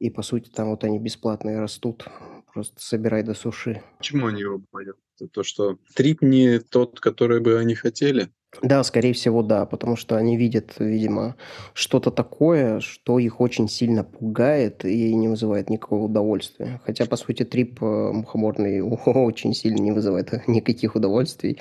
И, 0.00 0.10
по 0.10 0.22
сути, 0.22 0.50
там 0.50 0.70
вот 0.70 0.84
они 0.84 0.98
бесплатные 0.98 1.60
растут. 1.60 2.08
Просто 2.52 2.74
собирай 2.78 3.22
до 3.22 3.34
суши. 3.34 3.82
Почему 3.98 4.26
они 4.26 4.42
его 4.42 4.60
боятся? 4.72 5.00
То, 5.32 5.42
что 5.42 5.78
трип 5.94 6.22
не 6.22 6.58
тот, 6.58 7.00
который 7.00 7.40
бы 7.40 7.58
они 7.58 7.74
хотели? 7.74 8.30
Да, 8.60 8.84
скорее 8.84 9.14
всего, 9.14 9.42
да, 9.42 9.64
потому 9.64 9.96
что 9.96 10.16
они 10.16 10.36
видят, 10.36 10.74
видимо, 10.78 11.36
что-то 11.72 12.10
такое, 12.10 12.80
что 12.80 13.18
их 13.18 13.40
очень 13.40 13.68
сильно 13.68 14.04
пугает 14.04 14.84
и 14.84 15.14
не 15.14 15.28
вызывает 15.28 15.70
никакого 15.70 16.04
удовольствия. 16.04 16.80
Хотя, 16.84 17.06
по 17.06 17.16
сути, 17.16 17.44
трип 17.44 17.82
э, 17.82 18.12
мухоморный 18.12 18.82
очень 19.06 19.54
сильно 19.54 19.78
не 19.78 19.92
вызывает 19.92 20.32
никаких 20.46 20.94
удовольствий. 20.94 21.58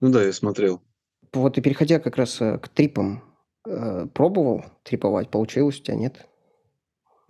Ну 0.00 0.10
да, 0.10 0.22
я 0.22 0.32
смотрел. 0.32 0.80
Вот 1.34 1.58
и 1.58 1.60
переходя 1.60 1.98
как 1.98 2.16
раз 2.16 2.40
э, 2.40 2.58
к 2.58 2.68
трипам, 2.68 3.22
э, 3.66 4.06
пробовал 4.14 4.64
триповать, 4.84 5.30
получилось 5.30 5.80
у 5.80 5.82
тебя, 5.82 5.96
нет? 5.96 6.26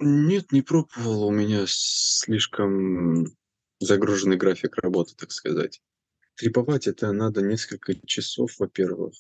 Нет, 0.01 0.53
не 0.53 0.63
пробовал. 0.63 1.25
У 1.25 1.31
меня 1.31 1.65
слишком 1.67 3.27
загруженный 3.81 4.37
график 4.37 4.77
работы, 4.77 5.15
так 5.17 5.31
сказать. 5.31 5.81
Триповать 6.37 6.87
это 6.87 7.13
надо 7.13 7.43
несколько 7.43 7.95
часов, 8.07 8.53
во-первых, 8.59 9.13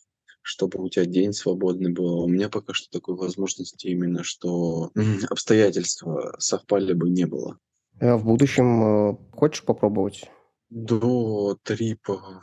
чтобы 0.42 0.82
у 0.82 0.88
тебя 0.88 1.04
день 1.04 1.32
свободный 1.32 1.92
был. 1.92 2.22
У 2.22 2.28
меня 2.28 2.49
пока 2.49 2.72
что 2.72 2.90
такой 2.90 3.16
возможности 3.16 3.88
именно, 3.88 4.25
что 4.25 4.90
обстоятельства 5.28 6.34
совпали 6.38 6.94
бы, 6.94 7.10
не 7.10 7.26
было. 7.26 7.58
А 8.00 8.16
в 8.16 8.25
будущем 8.25 9.10
э, 9.12 9.16
хочешь 9.32 9.62
попробовать? 9.62 10.25
До 10.70 11.58
трипа 11.62 12.42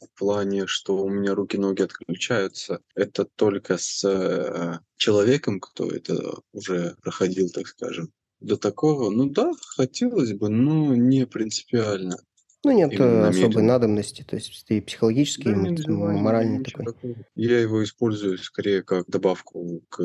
в 0.00 0.18
плане, 0.18 0.66
что 0.66 0.96
у 0.96 1.08
меня 1.08 1.34
руки-ноги 1.34 1.82
отключаются, 1.82 2.80
это 2.94 3.24
только 3.24 3.78
с 3.78 4.04
э, 4.04 4.80
человеком, 4.96 5.60
кто 5.60 5.88
это 5.88 6.40
уже 6.52 6.96
проходил, 7.02 7.48
так 7.50 7.66
скажем. 7.66 8.12
До 8.40 8.56
такого, 8.56 9.10
ну 9.10 9.30
да, 9.30 9.52
хотелось 9.76 10.32
бы, 10.34 10.48
но 10.48 10.94
не 10.94 11.26
принципиально. 11.26 12.18
Ну, 12.64 12.72
нет 12.72 12.98
э, 12.98 13.28
особой 13.28 13.62
надобности, 13.62 14.24
то 14.28 14.36
есть 14.36 14.64
ты 14.66 14.82
психологически, 14.82 15.44
Да, 15.44 15.52
и 15.52 15.56
нет 15.56 15.86
моральный 15.86 16.64
такой. 16.64 16.86
такого. 16.86 17.14
Я 17.36 17.60
его 17.60 17.82
использую 17.84 18.38
скорее 18.38 18.82
как 18.82 19.06
добавку 19.06 19.82
к 19.88 20.02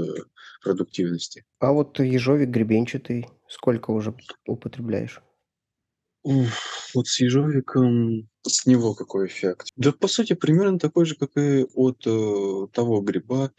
продуктивности. 0.64 1.44
А 1.60 1.74
вот 1.74 2.00
ежовик 2.00 2.50
гребенчатый 2.50 3.28
сколько 3.48 3.92
уже 3.92 4.16
употребляешь? 4.46 5.22
Вот 6.24 7.08
с 7.08 7.20
ежовиком, 7.20 8.30
с 8.44 8.66
него 8.66 8.94
какой 8.94 9.28
эффект? 9.28 9.70
Да, 9.76 9.92
по 9.92 10.08
сути, 10.08 10.34
примерно 10.34 10.78
такой 10.78 11.06
же, 11.06 11.16
как 11.16 11.36
и 11.38 11.66
от 11.74 12.06
э, 12.06 12.68
того 12.74 13.02
гриба, 13.02 13.52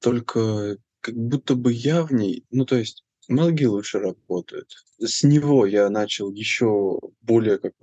только 0.00 0.78
как 1.00 1.14
будто 1.14 1.54
бы 1.54 1.72
явней. 1.72 2.44
Ну, 2.50 2.64
то 2.64 2.76
есть 2.76 3.04
мозги 3.28 3.66
лучше 3.66 3.98
работают. 3.98 4.74
С 4.98 5.22
него 5.22 5.66
я 5.66 5.90
начал 5.90 6.30
еще 6.32 6.98
более 7.20 7.58
как 7.58 7.74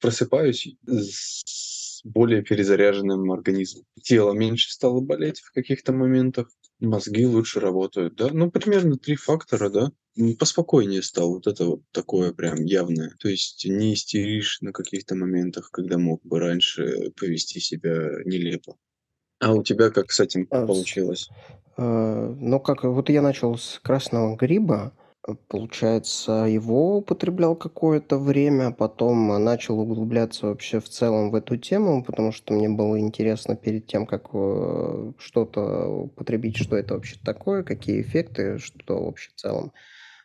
просыпаюсь 0.00 0.68
с 0.86 1.77
более 2.04 2.42
перезаряженным 2.42 3.30
организмом. 3.32 3.84
Тело 4.02 4.32
меньше 4.32 4.70
стало 4.70 5.00
болеть 5.00 5.40
в 5.40 5.52
каких-то 5.52 5.92
моментах, 5.92 6.48
мозги 6.80 7.26
лучше 7.26 7.60
работают, 7.60 8.14
да. 8.16 8.28
Ну, 8.32 8.50
примерно 8.50 8.96
три 8.96 9.16
фактора, 9.16 9.70
да. 9.70 9.92
Поспокойнее 10.38 11.02
стал, 11.02 11.34
вот 11.34 11.46
это 11.46 11.64
вот 11.64 11.82
такое 11.92 12.32
прям 12.32 12.64
явное. 12.64 13.14
То 13.18 13.28
есть 13.28 13.64
не 13.66 13.94
истеришь 13.94 14.60
на 14.60 14.72
каких-то 14.72 15.14
моментах, 15.14 15.70
когда 15.70 15.98
мог 15.98 16.20
бы 16.24 16.40
раньше 16.40 17.12
повести 17.16 17.60
себя 17.60 18.10
нелепо. 18.24 18.76
А 19.40 19.54
у 19.54 19.62
тебя 19.62 19.90
как 19.90 20.10
с 20.10 20.18
этим 20.18 20.48
А, 20.50 20.66
получилось? 20.66 21.28
Э, 21.76 22.34
ну, 22.36 22.58
как, 22.58 22.82
вот 22.82 23.08
я 23.08 23.22
начал 23.22 23.56
с 23.56 23.80
красного 23.82 24.36
гриба, 24.36 24.92
получается, 25.48 26.46
его 26.48 26.98
употреблял 26.98 27.54
какое-то 27.56 28.18
время, 28.18 28.70
потом 28.70 29.42
начал 29.44 29.78
углубляться 29.80 30.46
вообще 30.46 30.80
в 30.80 30.88
целом 30.88 31.30
в 31.30 31.34
эту 31.34 31.56
тему, 31.56 32.02
потому 32.02 32.32
что 32.32 32.54
мне 32.54 32.68
было 32.68 32.98
интересно 32.98 33.56
перед 33.56 33.86
тем, 33.86 34.06
как 34.06 34.28
э, 34.32 35.12
что-то 35.18 35.86
употребить, 35.88 36.56
что 36.56 36.76
это 36.76 36.94
вообще 36.94 37.16
такое, 37.24 37.62
какие 37.62 38.00
эффекты, 38.00 38.58
что 38.58 39.04
вообще 39.04 39.30
в 39.30 39.34
целом 39.34 39.72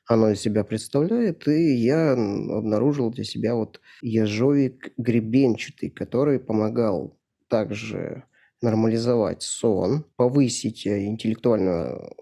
оно 0.07 0.29
из 0.31 0.41
себя 0.41 0.63
представляет, 0.63 1.47
и 1.47 1.75
я 1.75 2.13
обнаружил 2.13 3.11
для 3.11 3.23
себя 3.23 3.55
вот 3.55 3.81
ежовик 4.01 4.93
гребенчатый, 4.97 5.89
который 5.89 6.39
помогал 6.39 7.17
также 7.49 8.23
нормализовать 8.61 9.43
сон, 9.43 10.05
повысить 10.15 10.85
э, 10.85 11.05
интеллектуальную 11.05 12.13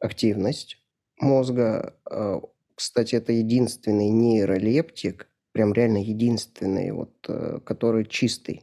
активность 0.00 0.81
мозга. 1.22 1.94
А, 2.04 2.40
кстати, 2.74 3.14
это 3.14 3.32
единственный 3.32 4.08
нейролептик, 4.08 5.28
прям 5.52 5.72
реально 5.72 5.98
единственный, 5.98 6.90
вот, 6.92 7.12
э, 7.28 7.60
который 7.64 8.04
чистый. 8.04 8.62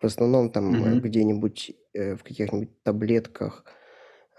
В 0.00 0.06
основном 0.06 0.50
там 0.50 0.70
угу. 0.70 1.00
где-нибудь 1.00 1.72
в 1.94 2.18
каких-нибудь 2.18 2.82
таблетках 2.82 3.64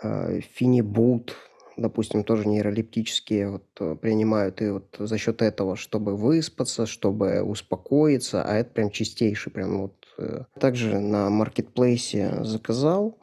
финибут, 0.01 1.37
допустим, 1.77 2.25
тоже 2.25 2.47
нейролептические 2.47 3.49
вот 3.49 3.99
принимают, 4.01 4.61
и 4.61 4.69
вот 4.69 4.95
за 4.99 5.17
счет 5.17 5.41
этого, 5.41 5.77
чтобы 5.77 6.17
выспаться, 6.17 6.85
чтобы 6.85 7.41
успокоиться, 7.41 8.43
а 8.43 8.57
это 8.57 8.71
прям 8.71 8.91
чистейший, 8.91 9.53
прям 9.53 9.79
вот 9.83 10.05
Э, 10.17 10.43
также 10.59 10.99
на 10.99 11.29
маркетплейсе 11.29 12.43
заказал, 12.43 13.17
э, 13.17 13.21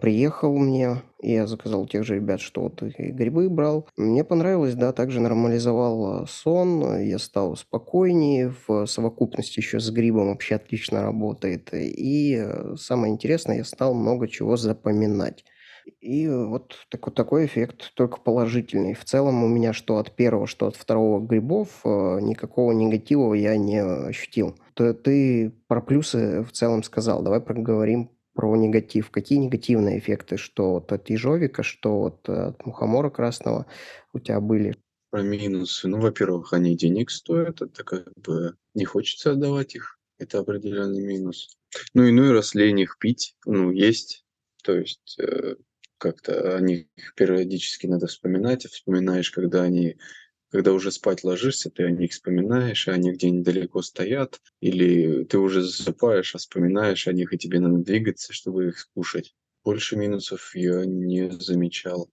приехал 0.00 0.56
мне, 0.56 1.02
я 1.20 1.46
заказал 1.46 1.86
тех 1.86 2.04
же 2.04 2.16
ребят, 2.16 2.40
что 2.40 2.62
вот 2.62 2.82
и 2.82 3.10
грибы 3.10 3.48
брал. 3.48 3.88
Мне 3.96 4.24
понравилось, 4.24 4.74
да, 4.74 4.92
также 4.92 5.20
нормализовал 5.20 6.26
сон, 6.26 7.00
я 7.00 7.18
стал 7.18 7.56
спокойнее, 7.56 8.54
в 8.66 8.86
совокупности 8.86 9.60
еще 9.60 9.80
с 9.80 9.90
грибом 9.90 10.28
вообще 10.28 10.56
отлично 10.56 11.02
работает. 11.02 11.70
И 11.72 12.36
э, 12.36 12.76
самое 12.76 13.12
интересное, 13.12 13.58
я 13.58 13.64
стал 13.64 13.94
много 13.94 14.28
чего 14.28 14.56
запоминать. 14.56 15.44
И 16.00 16.28
вот 16.28 16.76
такой, 16.88 17.12
такой 17.12 17.46
эффект, 17.46 17.92
только 17.94 18.18
положительный. 18.18 18.94
В 18.94 19.04
целом 19.04 19.44
у 19.44 19.48
меня 19.48 19.72
что 19.72 19.98
от 19.98 20.14
первого, 20.14 20.46
что 20.46 20.66
от 20.66 20.76
второго 20.76 21.24
грибов 21.24 21.68
э, 21.84 22.18
никакого 22.20 22.72
негатива 22.72 23.34
я 23.34 23.56
не 23.56 23.82
ощутил. 23.82 24.56
То 24.74 24.94
ты 24.94 25.52
про 25.66 25.80
плюсы 25.80 26.42
в 26.42 26.52
целом 26.52 26.82
сказал. 26.82 27.22
Давай 27.22 27.40
поговорим 27.40 28.10
про 28.34 28.56
негатив. 28.56 29.10
Какие 29.10 29.38
негативные 29.38 29.98
эффекты, 29.98 30.36
что 30.36 30.74
вот 30.74 30.92
от 30.92 31.08
ежовика, 31.08 31.62
что 31.62 32.00
вот 32.00 32.28
от 32.28 32.64
мухомора 32.66 33.10
красного 33.10 33.66
у 34.12 34.18
тебя 34.18 34.40
были? 34.40 34.76
Про 35.10 35.22
минусы. 35.22 35.88
Ну, 35.88 36.00
во-первых, 36.00 36.52
они 36.52 36.76
денег 36.76 37.10
стоят, 37.10 37.62
это 37.62 37.84
как 37.84 38.12
бы 38.16 38.56
не 38.74 38.84
хочется 38.84 39.32
отдавать 39.32 39.76
их. 39.76 39.98
Это 40.18 40.40
определенный 40.40 41.02
минус. 41.02 41.56
Ну, 41.92 42.08
иной 42.08 42.32
раз 42.32 42.54
лень 42.54 42.80
их 42.80 42.98
пить, 42.98 43.34
ну, 43.46 43.70
есть. 43.70 44.24
То 44.62 44.76
есть 44.76 45.16
э, 45.18 45.56
как-то 45.98 46.56
о 46.56 46.60
них 46.60 46.86
периодически 47.16 47.86
надо 47.86 48.06
вспоминать, 48.06 48.64
вспоминаешь, 48.66 49.30
когда 49.30 49.62
они 49.62 49.96
когда 50.54 50.72
уже 50.72 50.92
спать 50.92 51.24
ложишься, 51.24 51.68
ты 51.68 51.82
о 51.82 51.90
них 51.90 52.12
вспоминаешь, 52.12 52.86
и 52.86 52.92
они 52.92 53.10
где-нибудь 53.10 53.44
далеко 53.44 53.82
стоят, 53.82 54.40
или 54.60 55.24
ты 55.24 55.38
уже 55.38 55.62
засыпаешь, 55.62 56.32
а 56.32 56.38
вспоминаешь 56.38 57.08
о 57.08 57.12
них, 57.12 57.32
и 57.32 57.38
тебе 57.38 57.58
надо 57.58 57.78
двигаться, 57.78 58.32
чтобы 58.32 58.68
их 58.68 58.78
скушать. 58.78 59.34
Больше 59.64 59.96
минусов 59.96 60.54
я 60.54 60.84
не 60.84 61.28
замечал. 61.40 62.08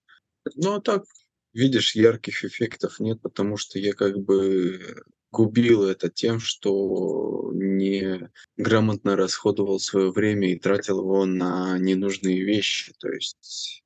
Ну, 0.56 0.74
а 0.74 0.80
так, 0.80 1.04
видишь, 1.52 1.94
ярких 1.94 2.44
эффектов 2.44 2.98
нет, 2.98 3.22
потому 3.22 3.56
что 3.56 3.78
я 3.78 3.92
как 3.92 4.18
бы 4.18 4.96
губил 5.30 5.84
это 5.84 6.10
тем, 6.10 6.40
что 6.40 7.52
не 7.54 8.28
грамотно 8.56 9.14
расходовал 9.14 9.78
свое 9.78 10.10
время 10.10 10.50
и 10.50 10.58
тратил 10.58 10.98
его 10.98 11.26
на 11.26 11.78
ненужные 11.78 12.42
вещи. 12.42 12.92
То 12.98 13.08
есть 13.08 13.84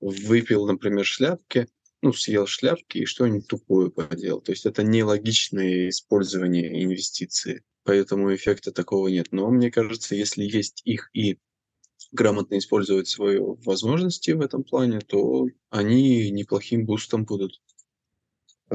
выпил, 0.00 0.66
например, 0.66 1.04
шляпки, 1.04 1.68
ну, 2.04 2.12
съел 2.12 2.46
шляпки 2.46 2.98
и 2.98 3.06
что-нибудь 3.06 3.48
тупое 3.48 3.90
поделал. 3.90 4.42
То 4.42 4.52
есть 4.52 4.66
это 4.66 4.82
нелогичное 4.82 5.88
использование 5.88 6.84
инвестиций. 6.84 7.62
Поэтому 7.82 8.34
эффекта 8.34 8.72
такого 8.72 9.08
нет. 9.08 9.28
Но 9.30 9.50
мне 9.50 9.70
кажется, 9.70 10.14
если 10.14 10.44
есть 10.44 10.82
их 10.84 11.08
и 11.14 11.38
грамотно 12.12 12.58
использовать 12.58 13.08
свои 13.08 13.38
возможности 13.38 14.32
в 14.32 14.42
этом 14.42 14.64
плане, 14.64 15.00
то 15.00 15.46
они 15.70 16.30
неплохим 16.30 16.84
бустом 16.84 17.24
будут. 17.24 17.62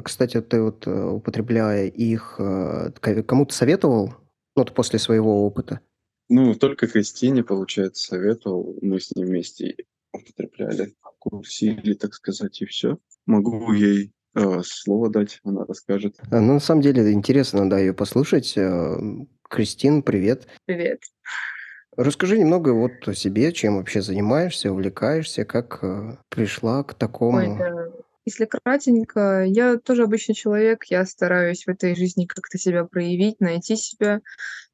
Кстати, 0.04 0.42
ты 0.42 0.64
вот 0.64 0.88
э, 0.88 0.92
употребляя 0.92 1.86
их, 1.86 2.36
э, 2.40 2.92
кому-то 3.28 3.54
советовал, 3.54 4.08
ну, 4.08 4.64
вот 4.64 4.74
после 4.74 4.98
своего 4.98 5.46
опыта? 5.46 5.82
Ну, 6.30 6.56
только 6.56 6.88
Кристине, 6.88 7.44
получается, 7.44 8.08
советовал. 8.08 8.76
Мы 8.82 9.00
с 9.00 9.16
ней 9.16 9.26
вместе 9.26 9.76
употребляли, 10.14 10.96
курсили, 11.20 11.94
так 11.94 12.14
сказать, 12.14 12.62
и 12.62 12.66
все. 12.66 12.98
Могу 13.26 13.74
ей 13.74 14.12
э, 14.36 14.62
слово 14.64 15.10
дать, 15.10 15.40
она 15.44 15.66
расскажет. 15.66 16.18
А, 16.32 16.40
ну, 16.40 16.54
на 16.54 16.60
самом 16.60 16.82
деле, 16.82 17.12
интересно, 17.12 17.70
да, 17.70 17.80
ее 17.80 17.94
послушать. 17.94 18.58
Э, 18.58 18.98
Кристин, 19.48 20.02
привет. 20.02 20.48
Привет. 20.66 21.02
Расскажи 21.96 22.38
немного 22.38 22.70
вот 22.70 23.08
о 23.08 23.14
себе, 23.14 23.52
чем 23.52 23.78
вообще 23.78 24.02
занимаешься, 24.02 24.72
увлекаешься, 24.72 25.44
как 25.44 25.80
э, 25.82 26.18
пришла 26.30 26.84
к 26.84 26.94
такому... 26.94 27.38
Ой, 27.38 27.58
да. 27.58 27.90
Если 28.26 28.46
кратенько, 28.46 29.44
я 29.44 29.78
тоже 29.78 30.04
обычный 30.04 30.36
человек, 30.36 30.86
я 30.86 31.04
стараюсь 31.06 31.66
в 31.66 31.70
этой 31.70 31.96
жизни 31.96 32.26
как-то 32.26 32.60
себя 32.60 32.86
проявить, 32.86 33.40
найти 33.40 33.76
себя. 33.76 34.22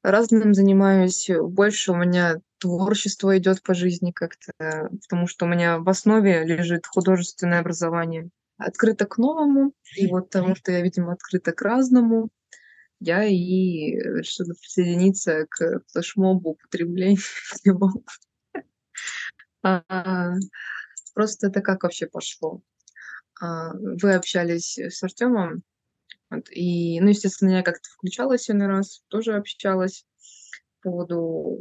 Разным 0.04 0.54
занимаюсь, 0.54 1.30
больше 1.30 1.94
у 1.94 1.96
меня 1.96 2.42
творчество 2.66 3.38
идет 3.38 3.62
по 3.62 3.76
жизни 3.76 4.12
как-то, 4.12 4.90
потому 5.04 5.28
что 5.28 5.46
у 5.46 5.48
меня 5.48 5.78
в 5.78 5.88
основе 5.88 6.44
лежит 6.44 6.88
художественное 6.88 7.60
образование. 7.60 8.30
Открыто 8.58 9.06
к 9.06 9.18
новому, 9.18 9.74
и 9.96 10.08
вот 10.08 10.32
потому 10.32 10.56
что 10.56 10.72
я, 10.72 10.82
видимо, 10.82 11.14
открыта 11.14 11.52
к 11.52 11.62
разному, 11.62 12.30
я 13.00 13.24
и 13.24 13.92
решила 13.92 14.54
присоединиться 14.54 15.46
к 15.50 15.82
флешмобу 15.92 16.52
употребления 16.52 17.20
А, 19.62 20.34
просто 21.14 21.48
это 21.48 21.62
как 21.62 21.84
вообще 21.84 22.08
пошло? 22.08 22.62
А, 23.42 23.74
вы 23.74 24.14
общались 24.14 24.78
с 24.78 25.04
Артемом, 25.04 25.64
и, 26.52 27.00
ну, 27.00 27.10
естественно, 27.10 27.58
я 27.58 27.64
как-то 27.64 27.90
включалась 27.90 28.50
один 28.50 28.64
раз, 28.64 29.04
тоже 29.10 29.36
общалась 29.36 30.06
поводу 30.86 31.58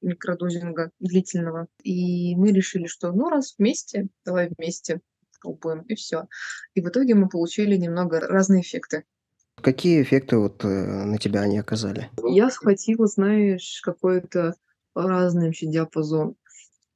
микродозинга 0.00 0.92
длительного. 1.00 1.66
И 1.82 2.36
мы 2.36 2.52
решили, 2.52 2.86
что 2.86 3.12
ну 3.12 3.28
раз 3.28 3.56
вместе, 3.58 4.06
давай 4.24 4.50
вместе 4.56 5.00
пробуем, 5.40 5.82
и 5.82 5.94
все. 5.94 6.28
И 6.74 6.80
в 6.80 6.88
итоге 6.88 7.14
мы 7.14 7.28
получили 7.28 7.76
немного 7.76 8.20
разные 8.20 8.62
эффекты. 8.62 9.04
Какие 9.60 10.02
эффекты 10.02 10.38
вот 10.38 10.64
э, 10.64 10.68
на 10.68 11.18
тебя 11.18 11.40
они 11.42 11.58
оказали? 11.58 12.10
Я 12.28 12.50
схватила, 12.50 13.06
знаешь, 13.06 13.80
какой-то 13.82 14.54
разный 14.94 15.46
вообще 15.46 15.66
диапазон. 15.66 16.36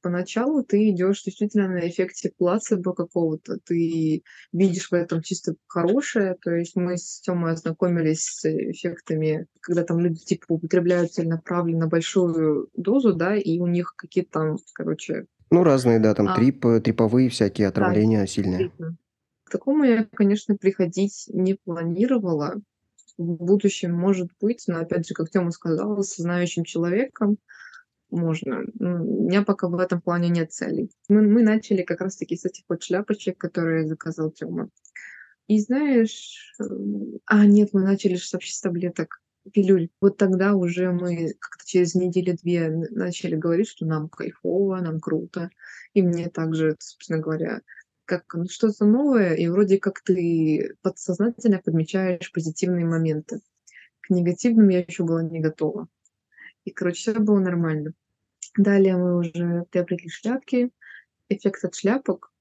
Поначалу 0.03 0.65
ты 0.65 0.89
идешь 0.89 1.23
действительно 1.23 1.69
на 1.69 1.87
эффекте 1.87 2.29
плацебо 2.37 2.93
какого-то. 2.93 3.59
Ты 3.65 4.23
видишь 4.51 4.91
в 4.91 4.93
этом 4.93 5.21
чисто 5.21 5.55
хорошее. 5.65 6.35
То 6.41 6.51
есть 6.51 6.75
мы 6.75 6.97
с 6.97 7.21
Тёмой 7.21 7.53
ознакомились 7.53 8.25
с 8.25 8.45
эффектами, 8.45 9.47
когда 9.61 9.85
там 9.85 10.01
люди 10.01 10.19
типа 10.19 10.45
употребляют 10.49 11.13
целенаправленно 11.13 11.87
большую 11.87 12.67
дозу, 12.75 13.13
да, 13.13 13.37
и 13.37 13.59
у 13.59 13.67
них 13.67 13.93
какие-то 13.95 14.31
там, 14.31 14.57
короче, 14.73 15.25
Ну, 15.51 15.63
разные, 15.63 15.99
да, 15.99 16.13
там 16.13 16.27
а, 16.27 16.35
трип, 16.35 16.65
триповые 16.83 17.29
всякие 17.29 17.67
да, 17.67 17.69
отравления 17.69 18.25
сильные. 18.27 18.59
действительно. 18.59 18.97
К 19.45 19.51
такому 19.51 19.85
я, 19.85 20.05
конечно, 20.13 20.57
приходить 20.57 21.25
не 21.29 21.53
планировала. 21.53 22.55
В 23.17 23.23
будущем, 23.23 23.93
может 23.93 24.31
быть, 24.41 24.65
но 24.67 24.79
опять 24.79 25.07
же, 25.07 25.13
как 25.13 25.29
Тёма 25.29 25.51
сказала, 25.51 26.01
с 26.01 26.17
знающим 26.17 26.65
человеком 26.65 27.37
можно. 28.13 28.63
Ну, 28.79 29.23
у 29.23 29.27
меня 29.27 29.43
пока 29.43 29.67
в 29.67 29.79
этом 29.79 30.01
плане 30.01 30.29
нет 30.29 30.51
целей. 30.51 30.89
Мы, 31.09 31.21
мы 31.21 31.43
начали 31.43 31.83
как 31.83 32.01
раз-таки 32.01 32.35
с 32.35 32.45
этих 32.45 32.63
вот 32.69 32.83
шляпочек, 32.83 33.37
которые 33.37 33.87
заказал 33.87 34.31
Тёма. 34.31 34.69
И 35.47 35.59
знаешь, 35.59 36.53
э, 36.59 36.63
а 37.25 37.45
нет, 37.45 37.69
мы 37.73 37.83
начали 37.83 38.17
вообще 38.31 38.53
с 38.53 38.61
таблеток 38.61 39.21
пилюль. 39.51 39.89
Вот 39.99 40.17
тогда 40.17 40.55
уже 40.55 40.91
мы 40.91 41.33
как-то 41.39 41.65
через 41.65 41.95
неделю-две 41.95 42.69
начали 42.91 43.35
говорить, 43.35 43.67
что 43.67 43.85
нам 43.85 44.07
кайфово, 44.09 44.77
нам 44.77 44.99
круто. 44.99 45.49
И 45.93 46.01
мне 46.01 46.29
также, 46.29 46.75
собственно 46.79 47.19
говоря, 47.19 47.61
как 48.05 48.33
ну, 48.33 48.47
что-то 48.47 48.85
новое, 48.85 49.33
и 49.33 49.47
вроде 49.47 49.79
как 49.79 50.01
ты 50.01 50.75
подсознательно 50.81 51.59
подмечаешь 51.59 52.31
позитивные 52.31 52.85
моменты. 52.85 53.41
К 54.01 54.09
негативным 54.09 54.69
я 54.69 54.79
еще 54.79 55.03
была 55.03 55.23
не 55.23 55.39
готова. 55.39 55.87
И, 56.65 56.71
короче, 56.71 57.11
все 57.11 57.19
было 57.19 57.39
нормально. 57.39 57.93
Далее 58.57 58.97
мы 58.97 59.17
уже 59.17 59.65
приобрели 59.71 60.09
шляпки. 60.09 60.71
Эффект 61.29 61.63
от 61.63 61.75
шляпок. 61.75 62.31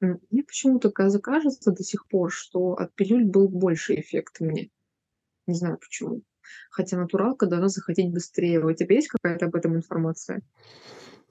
Мне 0.00 0.42
почему-то 0.44 0.90
кажется 0.90 1.72
до 1.72 1.82
сих 1.82 2.06
пор, 2.06 2.30
что 2.30 2.74
от 2.74 2.94
пилюль 2.94 3.24
был 3.24 3.48
больше 3.48 3.98
эффект 3.98 4.40
мне. 4.40 4.70
Не 5.46 5.54
знаю 5.54 5.78
почему. 5.78 6.22
Хотя 6.70 6.96
натуралка 6.96 7.46
должна 7.46 7.68
заходить 7.68 8.12
быстрее. 8.12 8.64
У 8.64 8.72
тебя 8.72 8.94
есть 8.94 9.08
какая-то 9.08 9.46
об 9.46 9.56
этом 9.56 9.74
информация? 9.76 10.42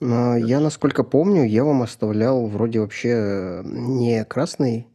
А, 0.01 0.35
я, 0.35 0.59
насколько 0.59 1.03
помню, 1.03 1.45
я 1.45 1.63
вам 1.63 1.81
оставлял 1.81 2.47
вроде 2.47 2.79
вообще 2.79 3.61
не 3.63 4.25
красный 4.25 4.87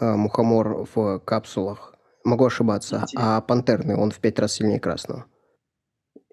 а, 0.00 0.16
мухомор 0.16 0.86
в 0.94 1.20
капсулах, 1.20 1.94
могу 2.24 2.46
ошибаться, 2.46 3.06
а 3.14 3.40
пантерный, 3.40 3.96
он 3.96 4.10
в 4.10 4.18
пять 4.18 4.38
раз 4.38 4.54
сильнее 4.54 4.80
красного. 4.80 5.26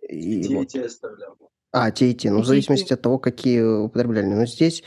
И 0.08 0.56
вот. 0.56 0.69
те 0.69 0.86
оставлял. 0.86 1.38
А, 1.73 1.91
те 1.91 2.12
и 2.12 2.13
те. 2.13 2.31
Ну, 2.31 2.41
в 2.41 2.45
зависимости 2.45 2.93
от 2.93 3.01
того, 3.01 3.17
какие 3.17 3.62
употребляли. 3.62 4.25
Но 4.25 4.45
здесь 4.45 4.84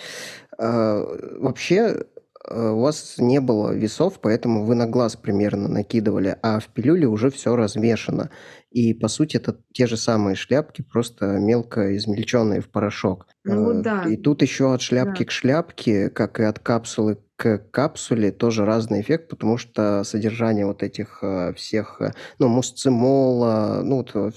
э, 0.59 1.37
вообще 1.38 2.05
э, 2.47 2.70
у 2.70 2.81
вас 2.81 3.14
не 3.18 3.40
было 3.40 3.73
весов, 3.73 4.20
поэтому 4.20 4.64
вы 4.64 4.75
на 4.75 4.87
глаз 4.87 5.16
примерно 5.16 5.66
накидывали, 5.66 6.37
а 6.42 6.61
в 6.61 6.68
пилюле 6.68 7.07
уже 7.07 7.31
все 7.31 7.57
размешано. 7.57 8.31
И, 8.70 8.92
по 8.92 9.09
сути, 9.09 9.38
это 9.38 9.57
те 9.73 9.87
же 9.87 9.97
самые 9.97 10.37
шляпки, 10.37 10.83
просто 10.83 11.38
мелко 11.38 11.97
измельченные 11.97 12.61
в 12.61 12.68
порошок. 12.68 13.29
Ну 13.44 13.64
вот 13.64 13.83
да. 13.83 14.03
И 14.03 14.18
тут 14.18 14.42
еще 14.42 14.75
от 14.75 14.83
шляпки 14.83 15.23
да. 15.23 15.25
к 15.25 15.31
шляпке, 15.31 16.11
как 16.11 16.38
и 16.38 16.42
от 16.42 16.59
капсулы 16.59 17.18
к 17.37 17.59
капсуле, 17.70 18.31
тоже 18.31 18.64
разный 18.64 19.01
эффект, 19.01 19.29
потому 19.29 19.57
что 19.57 20.05
содержание 20.05 20.66
вот 20.66 20.83
этих 20.83 21.18
э, 21.23 21.53
всех, 21.55 22.01
ну, 22.38 22.49
мусцимола, 22.49 23.81
ну, 23.83 23.97
вот 23.97 24.35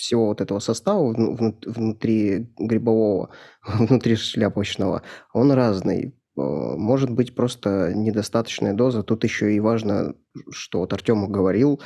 всего 0.00 0.26
вот 0.26 0.40
этого 0.40 0.58
состава 0.58 1.12
внутри 1.12 2.52
грибового, 2.58 3.30
внутри 3.66 4.16
шляпочного, 4.16 5.02
он 5.32 5.52
разный. 5.52 6.14
Э, 6.36 6.40
может 6.76 7.10
быть 7.10 7.34
просто 7.34 7.92
недостаточная 7.94 8.74
доза. 8.74 9.02
Тут 9.02 9.24
еще 9.24 9.54
и 9.54 9.60
важно, 9.60 10.14
что 10.50 10.80
вот 10.80 10.92
Артем 10.92 11.30
говорил, 11.30 11.80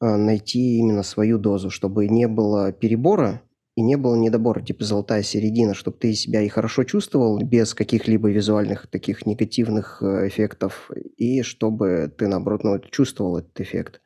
э, 0.00 0.16
найти 0.16 0.78
именно 0.78 1.02
свою 1.02 1.38
дозу, 1.38 1.70
чтобы 1.70 2.08
не 2.08 2.28
было 2.28 2.72
перебора 2.72 3.42
и 3.76 3.82
не 3.82 3.96
было 3.96 4.16
недобора, 4.16 4.60
типа 4.60 4.84
золотая 4.84 5.22
середина, 5.22 5.74
чтобы 5.74 5.96
ты 5.96 6.12
себя 6.12 6.42
и 6.42 6.48
хорошо 6.48 6.84
чувствовал 6.84 7.38
без 7.38 7.72
каких-либо 7.74 8.30
визуальных 8.30 8.88
таких 8.88 9.26
негативных 9.26 10.02
э, 10.02 10.28
эффектов, 10.28 10.90
и 11.16 11.42
чтобы 11.42 12.12
ты, 12.16 12.28
наоборот, 12.28 12.64
ну, 12.64 12.78
чувствовал 12.78 13.38
этот 13.38 13.60
эффект. 13.60 14.00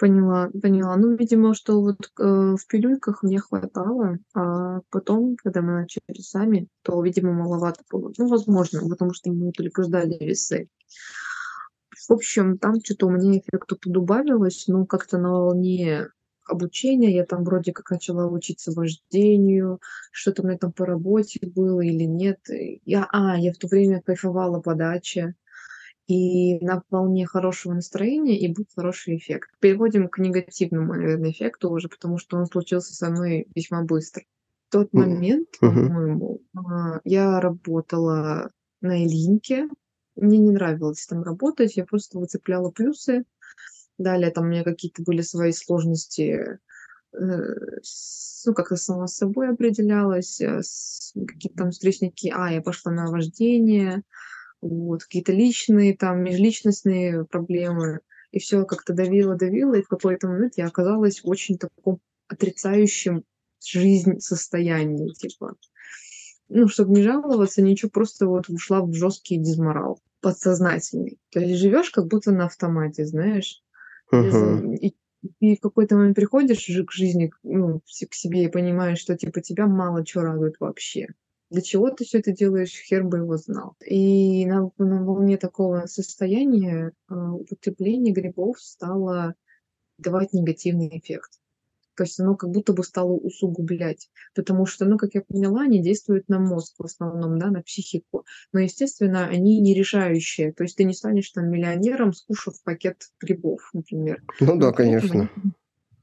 Поняла, 0.00 0.48
поняла. 0.62 0.96
Ну, 0.96 1.14
видимо, 1.14 1.52
что 1.52 1.82
вот, 1.82 2.10
э, 2.18 2.22
в 2.24 2.66
пилюльках 2.66 3.22
мне 3.22 3.38
хватало, 3.38 4.16
а 4.34 4.80
потом, 4.88 5.36
когда 5.36 5.60
мы 5.60 5.72
начали 5.72 6.22
сами, 6.22 6.68
то, 6.82 7.02
видимо, 7.02 7.34
маловато 7.34 7.82
было. 7.92 8.10
Ну, 8.16 8.26
возможно, 8.26 8.80
потому 8.88 9.12
что 9.12 9.30
мы 9.30 9.52
ждали 9.78 10.16
весы. 10.18 10.70
В 12.08 12.12
общем, 12.14 12.56
там 12.56 12.76
что 12.82 12.96
то 12.96 13.08
у 13.08 13.10
меня 13.10 13.40
эффектов 13.40 13.78
подубавилось, 13.78 14.68
но 14.68 14.86
как-то 14.86 15.18
на 15.18 15.32
волне 15.32 16.08
обучения 16.48 17.14
я 17.14 17.26
там 17.26 17.44
вроде 17.44 17.74
как 17.74 17.90
начала 17.90 18.26
учиться 18.26 18.72
вождению, 18.72 19.80
что-то 20.12 20.40
у 20.40 20.46
меня 20.46 20.56
там 20.56 20.72
по 20.72 20.86
работе 20.86 21.40
было 21.42 21.82
или 21.82 22.04
нет. 22.04 22.40
Я, 22.86 23.06
а, 23.12 23.38
я 23.38 23.52
в 23.52 23.58
то 23.58 23.68
время 23.68 24.00
кайфовала 24.00 24.60
по 24.60 24.74
даче 24.74 25.34
и 26.10 26.58
на 26.60 26.82
волне 26.90 27.24
хорошего 27.24 27.72
настроения, 27.72 28.36
и 28.36 28.48
будет 28.48 28.70
хороший 28.74 29.16
эффект. 29.16 29.50
Переходим 29.60 30.08
к 30.08 30.18
негативному, 30.18 30.94
наверное, 30.94 31.30
эффекту 31.30 31.70
уже, 31.70 31.88
потому 31.88 32.18
что 32.18 32.36
он 32.36 32.46
случился 32.46 32.94
со 32.94 33.10
мной 33.10 33.46
весьма 33.54 33.82
быстро. 33.82 34.24
В 34.68 34.72
тот 34.72 34.92
момент, 34.92 35.48
по-моему, 35.60 36.40
а, 36.56 37.00
я 37.04 37.40
работала 37.40 38.50
на 38.80 39.04
Ильинке. 39.04 39.68
Мне 40.16 40.38
не 40.38 40.50
нравилось 40.50 41.06
там 41.06 41.22
работать, 41.22 41.76
я 41.76 41.84
просто 41.84 42.18
выцепляла 42.18 42.70
плюсы. 42.70 43.24
Далее 43.96 44.32
там 44.32 44.46
у 44.46 44.48
меня 44.48 44.64
какие-то 44.64 45.04
были 45.04 45.20
свои 45.20 45.52
сложности, 45.52 46.58
э, 47.12 47.18
ну, 48.46 48.54
как-то 48.54 48.76
сама 48.76 49.06
с 49.06 49.16
собой 49.16 49.50
определялась, 49.50 50.40
э, 50.40 50.60
какие-то 51.14 51.56
там 51.56 51.70
встречники. 51.70 52.32
А, 52.34 52.50
я 52.50 52.62
пошла 52.62 52.90
на 52.90 53.06
вождение, 53.06 54.02
вот, 54.60 55.04
какие-то 55.04 55.32
личные, 55.32 55.96
там, 55.96 56.22
межличностные 56.22 57.24
проблемы. 57.24 58.00
И 58.30 58.38
все 58.38 58.64
как-то 58.64 58.92
давило, 58.92 59.34
давило, 59.34 59.74
и 59.74 59.82
в 59.82 59.88
какой-то 59.88 60.28
момент 60.28 60.54
я 60.56 60.66
оказалась 60.66 61.22
в 61.22 61.28
очень 61.28 61.58
таком 61.58 62.00
отрицающем 62.28 63.24
жизнь 63.64 64.20
состоянии, 64.20 65.12
типа. 65.14 65.56
Ну, 66.48 66.68
чтобы 66.68 66.92
не 66.92 67.02
жаловаться, 67.02 67.62
ничего, 67.62 67.90
просто 67.90 68.26
вот 68.26 68.48
ушла 68.48 68.82
в 68.82 68.92
жесткий 68.92 69.36
дизморал 69.36 70.00
подсознательный. 70.20 71.18
То 71.30 71.40
есть 71.40 71.60
живешь 71.60 71.90
как 71.90 72.06
будто 72.06 72.30
на 72.30 72.46
автомате, 72.46 73.06
знаешь. 73.06 73.62
Uh-huh. 74.12 74.74
И, 74.76 74.96
и 75.38 75.56
в 75.56 75.60
какой-то 75.60 75.96
момент 75.96 76.16
приходишь 76.16 76.66
к 76.66 76.92
жизни, 76.92 77.32
ну, 77.42 77.80
к 77.80 78.14
себе 78.14 78.44
и 78.44 78.48
понимаешь, 78.50 78.98
что 78.98 79.16
типа 79.16 79.40
тебя 79.40 79.66
мало 79.66 80.04
чего 80.04 80.24
радует 80.24 80.56
вообще 80.58 81.08
для 81.50 81.62
чего 81.62 81.90
ты 81.90 82.04
все 82.04 82.20
это 82.20 82.32
делаешь, 82.32 82.70
хер 82.70 83.04
бы 83.04 83.18
его 83.18 83.36
знал. 83.36 83.74
И 83.84 84.46
на, 84.46 84.70
на 84.78 85.04
волне 85.04 85.36
такого 85.36 85.86
состояния 85.86 86.92
э, 87.08 87.14
употребление 87.14 88.14
грибов 88.14 88.60
стало 88.60 89.34
давать 89.98 90.32
негативный 90.32 90.88
эффект. 90.88 91.40
То 91.96 92.04
есть 92.04 92.18
оно 92.18 92.34
как 92.34 92.50
будто 92.50 92.72
бы 92.72 92.82
стало 92.82 93.12
усугублять. 93.12 94.08
Потому 94.34 94.64
что, 94.64 94.86
ну, 94.86 94.96
как 94.96 95.10
я 95.14 95.20
поняла, 95.20 95.62
они 95.62 95.82
действуют 95.82 96.28
на 96.28 96.38
мозг 96.38 96.76
в 96.78 96.84
основном, 96.84 97.38
да, 97.38 97.50
на 97.50 97.62
психику. 97.62 98.24
Но, 98.52 98.60
естественно, 98.60 99.26
они 99.26 99.60
не 99.60 99.74
решающие. 99.74 100.52
То 100.52 100.62
есть 100.62 100.76
ты 100.76 100.84
не 100.84 100.94
станешь 100.94 101.30
там 101.30 101.50
миллионером, 101.50 102.14
скушав 102.14 102.54
пакет 102.62 103.10
грибов, 103.20 103.68
например. 103.74 104.22
Ну 104.40 104.56
да, 104.56 104.72
конечно. 104.72 105.28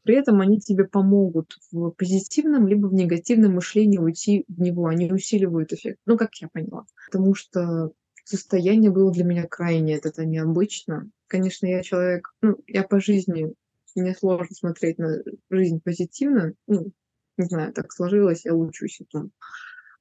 При 0.08 0.15
этом 0.15 0.39
они 0.39 0.62
тебе 0.62 0.86
помогут 0.86 1.58
в 1.70 1.89
позитивном 1.89 2.65
либо 2.65 2.88
в 2.88 2.93
негативном 2.93 3.56
мышлении 3.56 3.98
уйти 3.98 4.46
в 4.48 4.62
него, 4.62 4.86
они 4.86 5.12
усиливают 5.12 5.74
эффект. 5.74 6.00
Ну, 6.06 6.17
как 6.17 6.34
я 6.36 6.48
поняла. 6.48 6.86
Потому 7.12 7.36
что 7.36 7.91
состояние 8.24 8.89
было 8.89 9.12
для 9.12 9.26
меня 9.26 9.46
крайне 9.48 9.98
это 9.98 10.26
необычно. 10.26 11.10
Конечно, 11.28 11.65
я 11.65 11.84
человек, 11.84 12.34
ну, 12.41 12.58
я 12.67 12.84
по 12.84 13.02
жизни, 13.02 13.54
мне 13.98 14.15
сложно 14.15 14.56
смотреть 14.56 14.98
на 14.98 15.17
жизнь 15.50 15.82
позитивно, 15.84 16.54
ну, 16.67 16.93
не 17.36 17.46
знаю, 17.46 17.74
так 17.74 17.91
сложилось, 17.91 18.46
я 18.46 18.56
учусь 18.56 19.02
этому. 19.02 19.32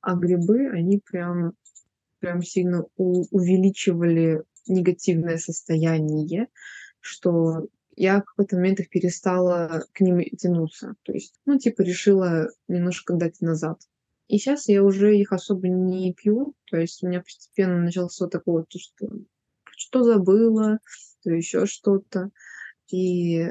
А 0.03 0.15
грибы, 0.15 0.69
они 0.69 1.03
прям, 1.05 1.55
прям 2.21 2.43
сильно 2.43 2.85
у, 2.97 3.25
увеличивали 3.33 4.45
негативное 4.69 5.39
состояние, 5.39 6.47
что 7.01 7.67
я 7.97 8.21
в 8.21 8.25
какой-то 8.25 8.57
момент 8.57 8.81
их 8.81 8.91
перестала 8.91 9.85
к 9.93 10.01
ним 10.01 10.23
тянуться. 10.37 10.95
То 11.03 11.13
есть, 11.13 11.35
ну, 11.47 11.59
типа, 11.59 11.83
решила 11.83 12.49
немножко 12.69 13.15
дать 13.15 13.41
назад. 13.41 13.81
И 14.29 14.39
сейчас 14.39 14.69
я 14.69 14.83
уже 14.83 15.17
их 15.17 15.33
особо 15.33 15.69
не 15.69 16.13
пью. 16.13 16.55
То 16.71 16.77
есть 16.77 17.03
у 17.03 17.09
меня 17.09 17.21
постепенно 17.21 17.79
начался 17.81 18.27
такое, 18.29 18.65
то, 18.65 18.79
что 18.79 19.09
что 19.77 20.03
забыла, 20.03 20.79
то 21.23 21.31
еще 21.31 21.67
что-то. 21.67 22.31
И, 22.91 23.47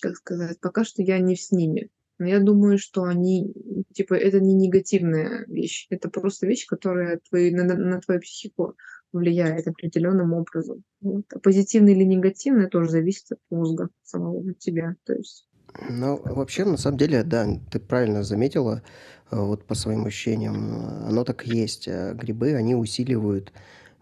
как 0.00 0.16
сказать, 0.16 0.60
пока 0.60 0.84
что 0.84 1.02
я 1.02 1.18
не 1.18 1.36
с 1.36 1.50
ними. 1.50 1.90
Но 2.18 2.26
я 2.26 2.40
думаю, 2.40 2.78
что 2.78 3.04
они, 3.04 3.52
типа, 3.92 4.14
это 4.14 4.40
не 4.40 4.54
негативная 4.54 5.44
вещь. 5.46 5.86
Это 5.88 6.08
просто 6.08 6.46
вещь, 6.46 6.66
которая 6.66 7.20
твои, 7.28 7.52
на, 7.52 7.64
на 7.64 8.00
твою 8.00 8.20
психику 8.20 8.76
влияет 9.12 9.66
определенным 9.66 10.32
образом. 10.32 10.84
Вот. 11.00 11.24
А 11.34 11.38
позитивный 11.38 11.92
или 11.92 12.04
негативный 12.04 12.68
тоже 12.68 12.90
зависит 12.90 13.32
от 13.32 13.38
мозга 13.50 13.88
самого 14.02 14.54
тебя. 14.54 14.96
То 15.04 15.14
есть 15.14 15.48
ну, 15.88 16.20
вообще, 16.24 16.64
на 16.64 16.76
самом 16.76 16.98
деле, 16.98 17.22
да, 17.22 17.46
ты 17.70 17.78
правильно 17.78 18.22
заметила, 18.22 18.82
э, 19.30 19.36
вот 19.36 19.64
по 19.64 19.74
своим 19.74 20.06
ощущениям, 20.06 21.06
оно 21.06 21.24
так 21.24 21.46
и 21.46 21.56
есть. 21.56 21.86
Э, 21.88 22.14
грибы, 22.14 22.54
они 22.54 22.74
усиливают 22.74 23.52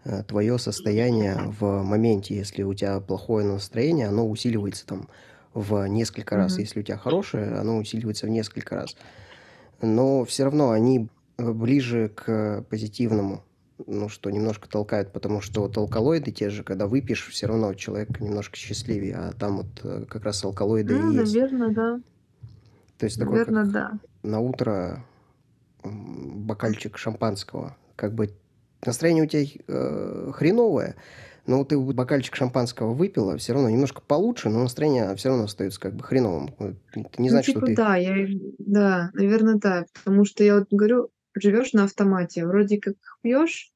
э, 0.05 0.23
твое 0.23 0.57
состояние 0.57 1.37
в 1.59 1.83
моменте. 1.83 2.35
Если 2.35 2.63
у 2.63 2.73
тебя 2.73 2.99
плохое 2.99 3.45
настроение, 3.45 4.07
оно 4.07 4.27
усиливается 4.27 4.85
там 4.85 5.09
в 5.53 5.85
несколько 5.87 6.35
раз. 6.35 6.53
Мгм. 6.53 6.61
Если 6.61 6.79
у 6.79 6.83
тебя 6.83 6.97
хорошее, 6.97 7.55
оно 7.55 7.77
усиливается 7.77 8.25
в 8.25 8.29
несколько 8.29 8.75
раз. 8.75 8.95
Но 9.81 10.25
все 10.25 10.45
равно 10.45 10.71
они 10.71 11.09
ближе 11.37 12.09
к 12.09 12.65
позитивному 12.69 13.43
ну, 13.85 14.09
что 14.09 14.29
немножко 14.31 14.67
толкает, 14.67 15.11
потому 15.13 15.41
что 15.41 15.61
вот 15.61 15.77
алкалоиды 15.77 16.31
те 16.31 16.49
же, 16.49 16.63
когда 16.63 16.87
выпьешь, 16.87 17.27
все 17.27 17.47
равно 17.47 17.73
человек 17.73 18.19
немножко 18.19 18.57
счастливее, 18.57 19.15
а 19.15 19.31
там 19.33 19.57
вот 19.57 19.67
э, 19.83 20.05
как 20.09 20.23
раз 20.23 20.43
алкалоиды 20.43 20.95
Ну, 20.95 21.11
и 21.11 21.17
есть. 21.17 21.33
наверное, 21.33 21.69
да. 21.69 21.99
То 22.97 23.05
есть 23.05 23.19
такой, 23.19 23.33
Наверное, 23.33 23.63
как 23.63 23.71
да. 23.71 23.91
на 24.23 24.39
утро 24.39 25.05
бокальчик 25.83 26.97
шампанского. 26.97 27.77
Как 27.95 28.13
бы 28.13 28.31
настроение 28.85 29.23
у 29.23 29.27
тебя 29.27 29.45
э, 29.67 30.31
хреновое, 30.33 30.95
но 31.45 31.63
ты 31.63 31.77
бокальчик 31.77 32.35
шампанского 32.35 32.93
выпила, 32.93 33.37
все 33.37 33.53
равно 33.53 33.69
немножко 33.69 34.01
получше, 34.01 34.49
но 34.49 34.63
настроение 34.63 35.15
все 35.15 35.29
равно 35.29 35.45
остается 35.45 35.79
как 35.79 35.95
бы 35.95 36.03
хреновым. 36.03 36.49
Это 36.59 37.21
не 37.21 37.29
Ну, 37.29 37.29
значит, 37.29 37.55
типа, 37.55 37.59
что 37.59 37.67
ты... 37.67 37.75
да, 37.75 37.95
я, 37.95 38.27
да, 38.59 39.11
наверное, 39.13 39.55
да. 39.55 39.85
Потому 39.93 40.25
что 40.25 40.43
я 40.43 40.55
вот 40.55 40.67
говорю, 40.71 41.09
живешь 41.41 41.73
на 41.73 41.83
автомате, 41.85 42.45
вроде 42.45 42.79
как 42.79 42.95
пьешь, 43.21 43.71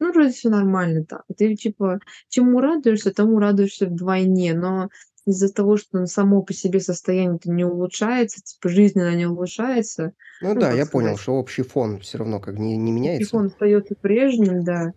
ну, 0.00 0.12
вроде 0.12 0.30
все 0.30 0.48
нормально 0.48 1.04
так. 1.04 1.24
Ты, 1.36 1.54
типа, 1.56 2.00
чему 2.28 2.60
радуешься, 2.60 3.12
тому 3.12 3.38
радуешься 3.38 3.86
вдвойне, 3.86 4.54
но 4.54 4.90
из-за 5.26 5.52
того, 5.52 5.76
что 5.76 6.06
само 6.06 6.42
по 6.42 6.52
себе 6.52 6.80
состояние 6.80 7.38
не 7.44 7.64
улучшается, 7.64 8.40
типа, 8.40 8.68
жизненно 8.68 9.14
не 9.14 9.26
улучшается, 9.26 10.12
Ну 10.40 10.54
ну, 10.54 10.60
да, 10.60 10.68
как 10.68 10.76
я 10.78 10.86
понял, 10.86 11.08
сказать, 11.08 11.20
что 11.20 11.32
общий 11.34 11.62
фон 11.62 11.98
все 12.00 12.18
равно 12.18 12.40
как 12.40 12.58
не, 12.58 12.76
не 12.76 12.92
меняется. 12.92 13.24
телефон 13.24 13.46
остается 13.46 13.94
прежним, 14.00 14.64
да. 14.64 14.92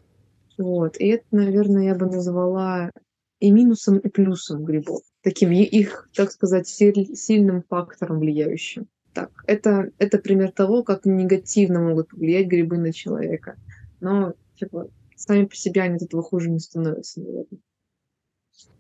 Вот. 0.58 0.98
И 0.98 1.08
это, 1.08 1.26
наверное, 1.32 1.84
я 1.84 1.96
бы 1.96 2.06
назвала 2.06 2.92
и 3.40 3.52
минусом, 3.52 3.98
и 3.98 4.08
плюсом 4.08 4.64
грибов. 4.64 5.02
Таким 5.24 5.52
их, 5.52 6.10
так 6.16 6.32
сказать, 6.32 6.68
силь- 6.68 7.16
сильным 7.16 7.64
фактором 7.68 8.20
влияющим. 8.20 8.88
Так, 9.14 9.44
это, 9.46 9.92
это 9.98 10.18
пример 10.20 10.52
того, 10.52 10.84
как 10.84 11.06
негативно 11.06 11.82
могут 11.82 12.14
влиять 12.14 12.48
грибы 12.48 12.78
на 12.78 12.94
человека. 12.94 13.58
Но, 14.00 14.34
типа, 14.56 14.90
сами 15.16 15.46
по 15.46 15.56
себе 15.56 15.82
они 15.82 15.96
от 15.96 16.04
этого 16.04 16.24
хуже 16.24 16.50
не 16.50 16.60
становятся, 16.60 17.20
наверное. 17.22 17.60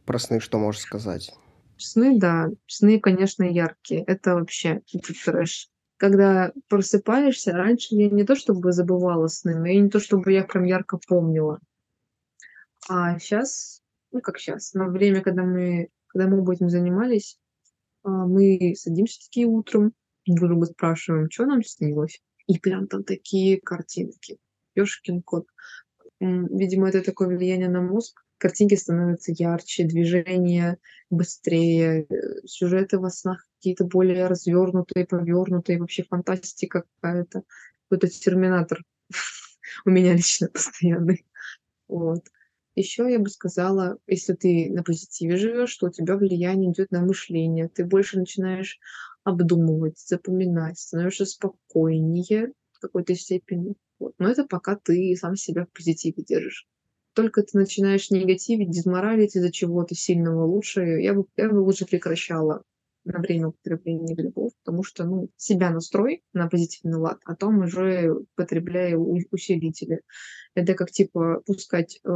Про 0.06 0.20
сны 0.20 0.39
что 0.39 0.58
можешь 0.58 0.82
сказать? 0.82 1.32
Сны, 1.78 2.17
да, 2.17 2.50
сны, 2.67 3.00
конечно, 3.00 3.44
яркие. 3.44 4.04
Это 4.04 4.36
вообще 4.36 4.82
это 4.94 5.13
трэш. 5.26 5.70
Когда 5.98 6.52
просыпаешься, 6.67 7.52
раньше 7.52 7.96
я 7.96 8.10
не 8.10 8.24
то 8.24 8.36
чтобы 8.36 8.72
забывала 8.72 9.28
сны, 9.28 9.56
но 9.56 9.65
и 9.67 9.80
не 9.80 9.89
то 9.89 10.00
чтобы 10.00 10.32
я 10.32 10.44
прям 10.44 10.63
ярко 10.63 10.98
помнила. 10.98 11.60
А 12.89 13.20
сейчас, 13.20 13.82
ну 14.12 14.22
как 14.22 14.39
сейчас, 14.39 14.74
на 14.74 14.88
время, 14.88 15.22
когда 15.22 15.44
мы, 15.44 15.89
когда 16.08 16.28
мы 16.28 16.54
этим 16.54 16.70
занимались, 16.70 17.38
а, 18.04 18.10
мы 18.10 18.74
садимся 18.76 19.20
такие 19.24 19.46
утром, 19.46 19.94
друга 20.26 20.66
спрашиваем, 20.66 21.30
что 21.30 21.46
нам 21.46 21.64
снилось. 21.64 22.22
И 22.48 22.60
прям 22.60 22.88
там 22.88 23.04
такие 23.04 23.60
картинки. 23.60 24.38
Ёшкин 24.76 25.22
кот. 25.22 25.46
Видимо, 26.20 26.90
это 26.90 27.02
такое 27.02 27.28
влияние 27.30 27.70
на 27.70 27.82
мозг. 27.82 28.24
Картинки 28.38 28.76
становятся 28.76 29.32
ярче, 29.32 29.84
движения 29.84 30.80
быстрее, 31.12 32.08
э, 32.10 32.48
сюжеты 32.48 32.98
во 32.98 33.12
снах 33.12 33.46
какие-то 33.58 33.86
более 33.86 34.26
развернутые, 34.28 35.06
повернутые, 35.06 35.78
вообще 35.78 36.04
фантастика 36.04 36.86
какая-то. 37.00 37.44
Какой-то 37.84 38.08
терминатор 38.08 38.84
у 39.86 39.90
меня 39.90 40.14
лично 40.14 40.48
постоянный. 40.48 41.26
Вот. 41.88 42.24
Еще 42.76 43.12
я 43.12 43.20
бы 43.20 43.30
сказала, 43.30 43.98
если 44.08 44.34
ты 44.34 44.72
на 44.72 44.82
позитиве 44.82 45.36
живешь, 45.38 45.70
что 45.70 45.88
у 45.88 45.92
тебя 45.92 46.16
влияние 46.16 46.72
идет 46.72 46.92
на 46.92 47.02
мышление. 47.02 47.68
Ты 47.68 47.86
больше 47.86 48.18
начинаешь 48.18 48.80
обдумывать, 49.24 50.00
запоминать, 50.00 50.80
становишься 50.80 51.26
спокойнее 51.26 52.54
в 52.74 52.80
какой-то 52.80 53.16
степени. 53.16 53.76
Вот. 54.00 54.14
Но 54.18 54.30
это 54.30 54.46
пока 54.46 54.76
ты 54.76 55.16
сам 55.16 55.36
себя 55.36 55.66
в 55.66 55.72
позитиве 55.72 56.24
держишь. 56.24 56.68
Только 57.14 57.44
ты 57.44 57.58
начинаешь 57.58 58.10
негативить, 58.10 58.72
дезморалить 58.72 59.36
из-за 59.36 59.52
чего-то 59.52 59.96
сильного 59.96 60.46
лучше. 60.46 60.82
Я 60.82 61.14
бы, 61.14 61.26
я 61.36 61.50
бы 61.50 61.58
лучше 61.58 61.86
прекращала 61.86 62.64
на 63.04 63.20
время 63.20 63.48
употребления 63.48 64.16
грибов, 64.16 64.54
потому 64.64 64.84
что, 64.84 65.04
ну, 65.04 65.30
себя 65.36 65.72
настрой 65.72 66.24
на 66.34 66.48
позитивный 66.48 67.00
лад, 67.00 67.18
а 67.26 67.32
потом 67.32 67.60
уже 67.60 68.14
употребляй 68.14 68.94
у- 68.94 69.20
усилители. 69.32 70.02
Это 70.54 70.76
как, 70.76 70.92
типа, 70.92 71.42
пускать 71.46 72.00
э, 72.04 72.10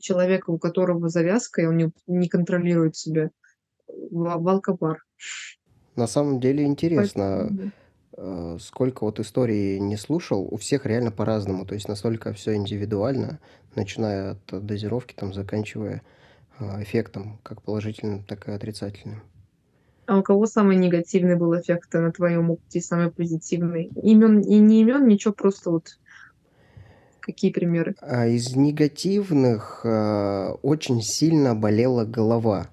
человека, 0.00 0.50
у 0.50 0.58
которого 0.58 1.08
завязка, 1.08 1.62
и 1.62 1.66
он 1.66 1.76
не, 1.76 1.92
не 2.06 2.28
контролирует 2.28 2.96
себя, 2.96 3.30
в, 3.86 4.38
в 4.38 4.48
алкобар. 4.48 5.04
На 5.96 6.06
самом 6.06 6.40
деле 6.40 6.64
интересно, 6.64 7.48
Поэтому, 7.48 7.70
э, 8.16 8.58
сколько 8.60 9.04
вот 9.04 9.20
историй 9.20 9.78
не 9.78 9.96
слушал, 9.96 10.46
у 10.50 10.56
всех 10.56 10.86
реально 10.86 11.10
по-разному, 11.10 11.64
то 11.66 11.74
есть 11.74 11.88
настолько 11.88 12.32
все 12.32 12.54
индивидуально, 12.54 13.38
начиная 13.74 14.32
от 14.32 14.66
дозировки, 14.66 15.14
там, 15.14 15.32
заканчивая 15.32 16.02
э, 16.58 16.82
эффектом, 16.82 17.38
как 17.42 17.62
положительным, 17.62 18.24
так 18.24 18.48
и 18.48 18.52
отрицательным. 18.52 19.22
А 20.06 20.18
у 20.18 20.22
кого 20.22 20.46
самый 20.46 20.76
негативный 20.76 21.36
был 21.36 21.58
эффект 21.58 21.94
на 21.94 22.12
твоем 22.12 22.50
опыте, 22.50 22.80
самый 22.80 23.10
позитивный? 23.10 23.90
Имен 24.02 24.40
и 24.40 24.58
не 24.58 24.82
имен, 24.82 25.08
ничего, 25.08 25.32
просто 25.32 25.70
вот 25.70 25.98
какие 27.20 27.50
примеры? 27.50 27.94
А 28.00 28.26
из 28.26 28.54
негативных 28.54 29.80
э, 29.84 30.54
очень 30.62 31.00
сильно 31.00 31.54
болела 31.54 32.04
голова. 32.04 32.68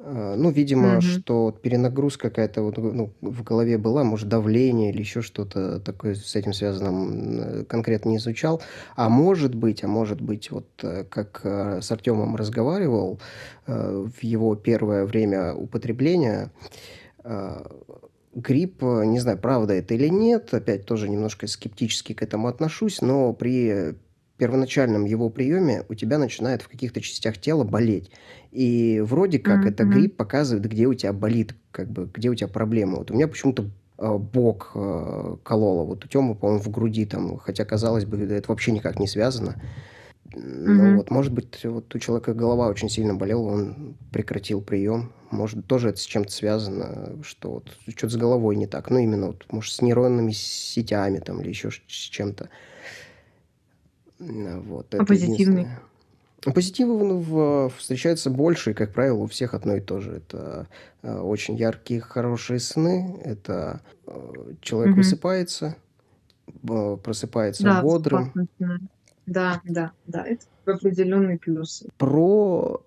Э, 0.00 0.34
Ну, 0.36 0.50
видимо, 0.50 0.92
Мгм. 0.94 1.00
что 1.00 1.44
вот 1.46 1.60
перенагрузка 1.62 2.28
какая-то 2.30 2.62
вот, 2.62 2.76
ну, 2.78 3.12
в 3.20 3.42
голове 3.42 3.78
была, 3.78 4.04
может, 4.04 4.28
давление 4.28 4.90
или 4.90 5.00
еще 5.00 5.22
что-то 5.22 5.80
такое 5.80 6.14
с 6.14 6.36
этим 6.36 6.52
связано, 6.52 6.88
м, 6.88 7.40
э, 7.62 7.64
конкретно 7.64 8.10
не 8.10 8.16
изучал. 8.18 8.62
А 8.96 9.08
может 9.08 9.54
быть, 9.54 9.82
а 9.84 9.88
может 9.88 10.20
быть, 10.20 10.50
вот 10.50 10.68
э, 10.82 11.04
как 11.04 11.40
э, 11.44 11.80
с 11.80 11.90
Артемом 11.90 12.36
разговаривал 12.36 13.20
э, 13.66 14.06
в 14.06 14.22
его 14.22 14.54
первое 14.56 15.04
время 15.04 15.54
употребления, 15.54 16.50
грипп, 18.34 18.82
не 18.82 19.18
знаю, 19.20 19.38
правда 19.38 19.74
это 19.74 19.94
или 19.94 20.08
нет, 20.08 20.54
опять 20.54 20.86
тоже 20.86 21.08
немножко 21.08 21.46
скептически 21.46 22.12
к 22.14 22.22
этому 22.22 22.48
отношусь, 22.48 23.02
но 23.02 23.32
при 23.32 23.96
первоначальном 24.38 25.04
его 25.04 25.28
приеме 25.28 25.84
у 25.88 25.94
тебя 25.94 26.18
начинает 26.18 26.62
в 26.62 26.68
каких-то 26.68 27.00
частях 27.00 27.38
тела 27.38 27.64
болеть. 27.64 28.10
И 28.52 29.00
вроде 29.04 29.38
как 29.38 29.66
это 29.66 29.84
Мгм. 29.84 29.92
грипп 29.92 30.16
показывает, 30.16 30.66
где 30.66 30.86
у 30.86 30.94
тебя 30.94 31.12
болит, 31.12 31.54
как 31.70 31.90
бы, 31.90 32.08
где 32.12 32.30
у 32.30 32.34
тебя 32.34 32.48
проблемы. 32.48 32.96
Вот 32.98 33.10
у 33.10 33.14
меня 33.14 33.28
почему-то 33.28 33.66
э, 33.98 34.16
бок 34.16 34.72
э, 34.74 35.36
кололо. 35.42 35.84
Вот 35.84 36.04
у 36.04 36.08
Тёмы, 36.08 36.34
по-моему, 36.34 36.62
в 36.62 36.70
груди 36.70 37.04
там, 37.04 37.36
хотя, 37.38 37.64
казалось 37.64 38.04
бы, 38.04 38.16
это 38.18 38.48
вообще 38.48 38.72
никак 38.72 38.98
не 38.98 39.06
связано. 39.06 39.56
Мгм. 40.34 40.96
вот, 40.96 41.10
может 41.10 41.32
быть, 41.32 41.64
вот 41.64 41.94
у 41.94 41.98
человека 41.98 42.34
голова 42.34 42.68
очень 42.68 42.90
сильно 42.90 43.14
болела, 43.14 43.42
он 43.42 43.96
прекратил 44.12 44.60
прием. 44.60 45.12
Может, 45.30 45.66
тоже 45.66 45.90
это 45.90 45.98
с 45.98 46.04
чем-то 46.04 46.30
связано, 46.30 47.22
что 47.22 47.50
вот 47.50 47.76
что-то 47.88 48.12
с 48.12 48.16
головой 48.16 48.56
не 48.56 48.66
так. 48.66 48.90
Ну, 48.90 48.98
именно 48.98 49.28
вот, 49.28 49.46
может, 49.50 49.72
с 49.72 49.82
нейронными 49.82 50.32
сетями 50.32 51.18
там 51.18 51.40
или 51.40 51.48
еще 51.48 51.70
с 51.70 51.80
чем-то. 51.86 52.50
М, 54.20 54.62
Вот, 54.62 54.94
А 54.94 55.04
позитивный? 55.04 55.66
Позитивов 56.42 57.02
ну, 57.02 57.68
встречается 57.76 58.30
больше, 58.30 58.70
и, 58.70 58.74
как 58.74 58.92
правило, 58.92 59.18
у 59.18 59.26
всех 59.26 59.54
одно 59.54 59.74
и 59.76 59.80
то 59.80 60.00
же. 60.00 60.12
Это 60.18 60.68
э, 61.02 61.18
очень 61.18 61.56
яркие, 61.56 62.00
хорошие 62.00 62.60
сны, 62.60 63.20
это 63.24 63.80
э, 64.06 64.54
человек 64.60 64.92
Мгм. 64.92 64.98
высыпается, 65.02 65.76
б- 66.62 66.96
просыпается 66.96 67.64
Да, 67.64 67.82
бодрым. 67.82 68.32
Да, 69.26 69.60
да, 69.64 69.92
да, 70.06 70.24
это 70.26 70.46
определенные 70.64 71.38
плюсы. 71.38 71.88
Про 71.98 72.82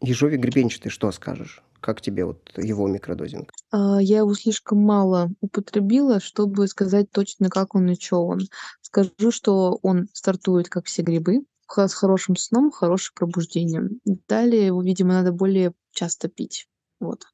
ежовик 0.00 0.40
гребенчатый 0.40 0.90
что 0.90 1.12
скажешь? 1.12 1.62
Как 1.80 2.00
тебе 2.00 2.24
вот 2.24 2.50
его 2.56 2.86
микродозинг? 2.88 3.52
А, 3.70 4.00
Я 4.00 4.18
его 4.18 4.34
слишком 4.34 4.78
мало 4.78 5.30
употребила, 5.40 6.20
чтобы 6.20 6.66
сказать 6.68 7.10
точно, 7.10 7.48
как 7.48 7.74
он 7.74 7.90
и 7.90 8.00
что 8.00 8.24
он. 8.24 8.40
Скажу, 8.82 9.30
что 9.30 9.78
он 9.82 10.08
стартует, 10.12 10.68
как 10.68 10.86
все 10.86 11.02
грибы, 11.02 11.44
с 11.68 11.94
хорошим 11.94 12.36
сном, 12.36 12.70
хорошим 12.70 13.14
пробуждением. 13.14 14.00
Далее 14.28 14.66
его, 14.66 14.82
видимо, 14.82 15.12
надо 15.12 15.32
более 15.32 15.72
часто 15.92 16.28
пить. 16.28 16.68
Вот. 16.98 17.24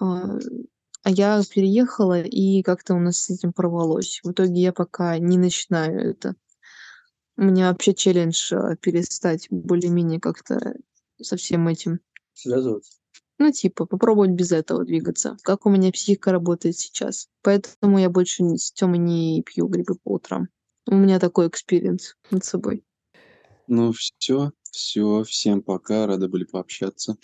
А 0.00 0.38
а 1.04 1.10
я 1.10 1.42
переехала, 1.42 2.22
и 2.22 2.62
как-то 2.62 2.94
у 2.94 2.98
нас 2.98 3.18
с 3.18 3.28
этим 3.30 3.52
порвалось. 3.52 4.20
В 4.24 4.32
итоге 4.32 4.62
я 4.62 4.72
пока 4.72 5.18
не 5.18 5.36
начинаю 5.36 6.12
это. 6.12 6.34
У 7.36 7.42
меня 7.42 7.70
вообще 7.70 7.94
челлендж 7.94 8.54
а, 8.54 8.74
перестать 8.76 9.48
более-менее 9.50 10.18
как-то 10.18 10.76
со 11.20 11.36
всем 11.36 11.68
этим 11.68 12.00
Связываться? 12.32 13.03
Ну, 13.38 13.50
типа, 13.50 13.86
попробовать 13.86 14.30
без 14.30 14.52
этого 14.52 14.84
двигаться. 14.84 15.36
Как 15.42 15.66
у 15.66 15.70
меня 15.70 15.90
психика 15.90 16.32
работает 16.32 16.78
сейчас. 16.78 17.28
Поэтому 17.42 17.98
я 17.98 18.08
больше 18.08 18.42
не- 18.42 18.58
с 18.58 18.72
Тёмой 18.72 18.98
не 18.98 19.42
пью 19.42 19.66
грибы 19.66 19.96
по 19.96 20.14
утрам. 20.14 20.48
У 20.86 20.94
меня 20.94 21.18
такой 21.18 21.48
experience 21.48 22.16
над 22.30 22.44
собой. 22.44 22.84
Ну 23.66 23.92
все, 23.92 24.52
все, 24.70 25.24
всем 25.24 25.62
пока, 25.62 26.06
рады 26.06 26.28
были 26.28 26.44
пообщаться. 26.44 27.16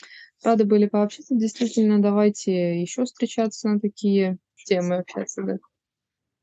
Рады 0.43 0.65
были 0.65 0.87
пообщаться. 0.87 1.35
Действительно, 1.35 2.01
давайте 2.01 2.81
еще 2.81 3.05
встречаться 3.05 3.69
на 3.69 3.79
такие 3.79 4.39
темы, 4.65 4.97
общаться, 4.97 5.43
да. 5.43 5.59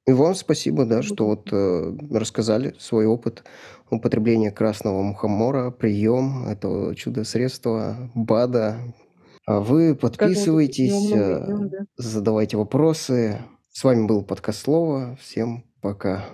И 0.05 0.13
вам 0.13 0.35
спасибо, 0.35 0.85
да, 0.85 1.01
что 1.01 1.25
вот 1.25 1.51
э, 1.51 1.97
рассказали 2.11 2.75
свой 2.79 3.05
опыт 3.05 3.43
употребления 3.89 4.51
красного 4.51 5.01
мухомора, 5.01 5.69
прием 5.69 6.47
этого 6.47 6.95
чудо-средства, 6.95 8.09
БАДа. 8.15 8.77
А 9.47 9.61
Вы 9.61 9.95
подписывайтесь, 9.95 11.09
э, 11.13 11.47
задавайте 11.95 12.57
вопросы. 12.57 13.39
С 13.71 13.81
вами 13.85 14.05
был 14.05 14.21
подкаст 14.21 14.63
Слово. 14.63 15.17
Всем 15.21 15.63
пока. 15.79 16.25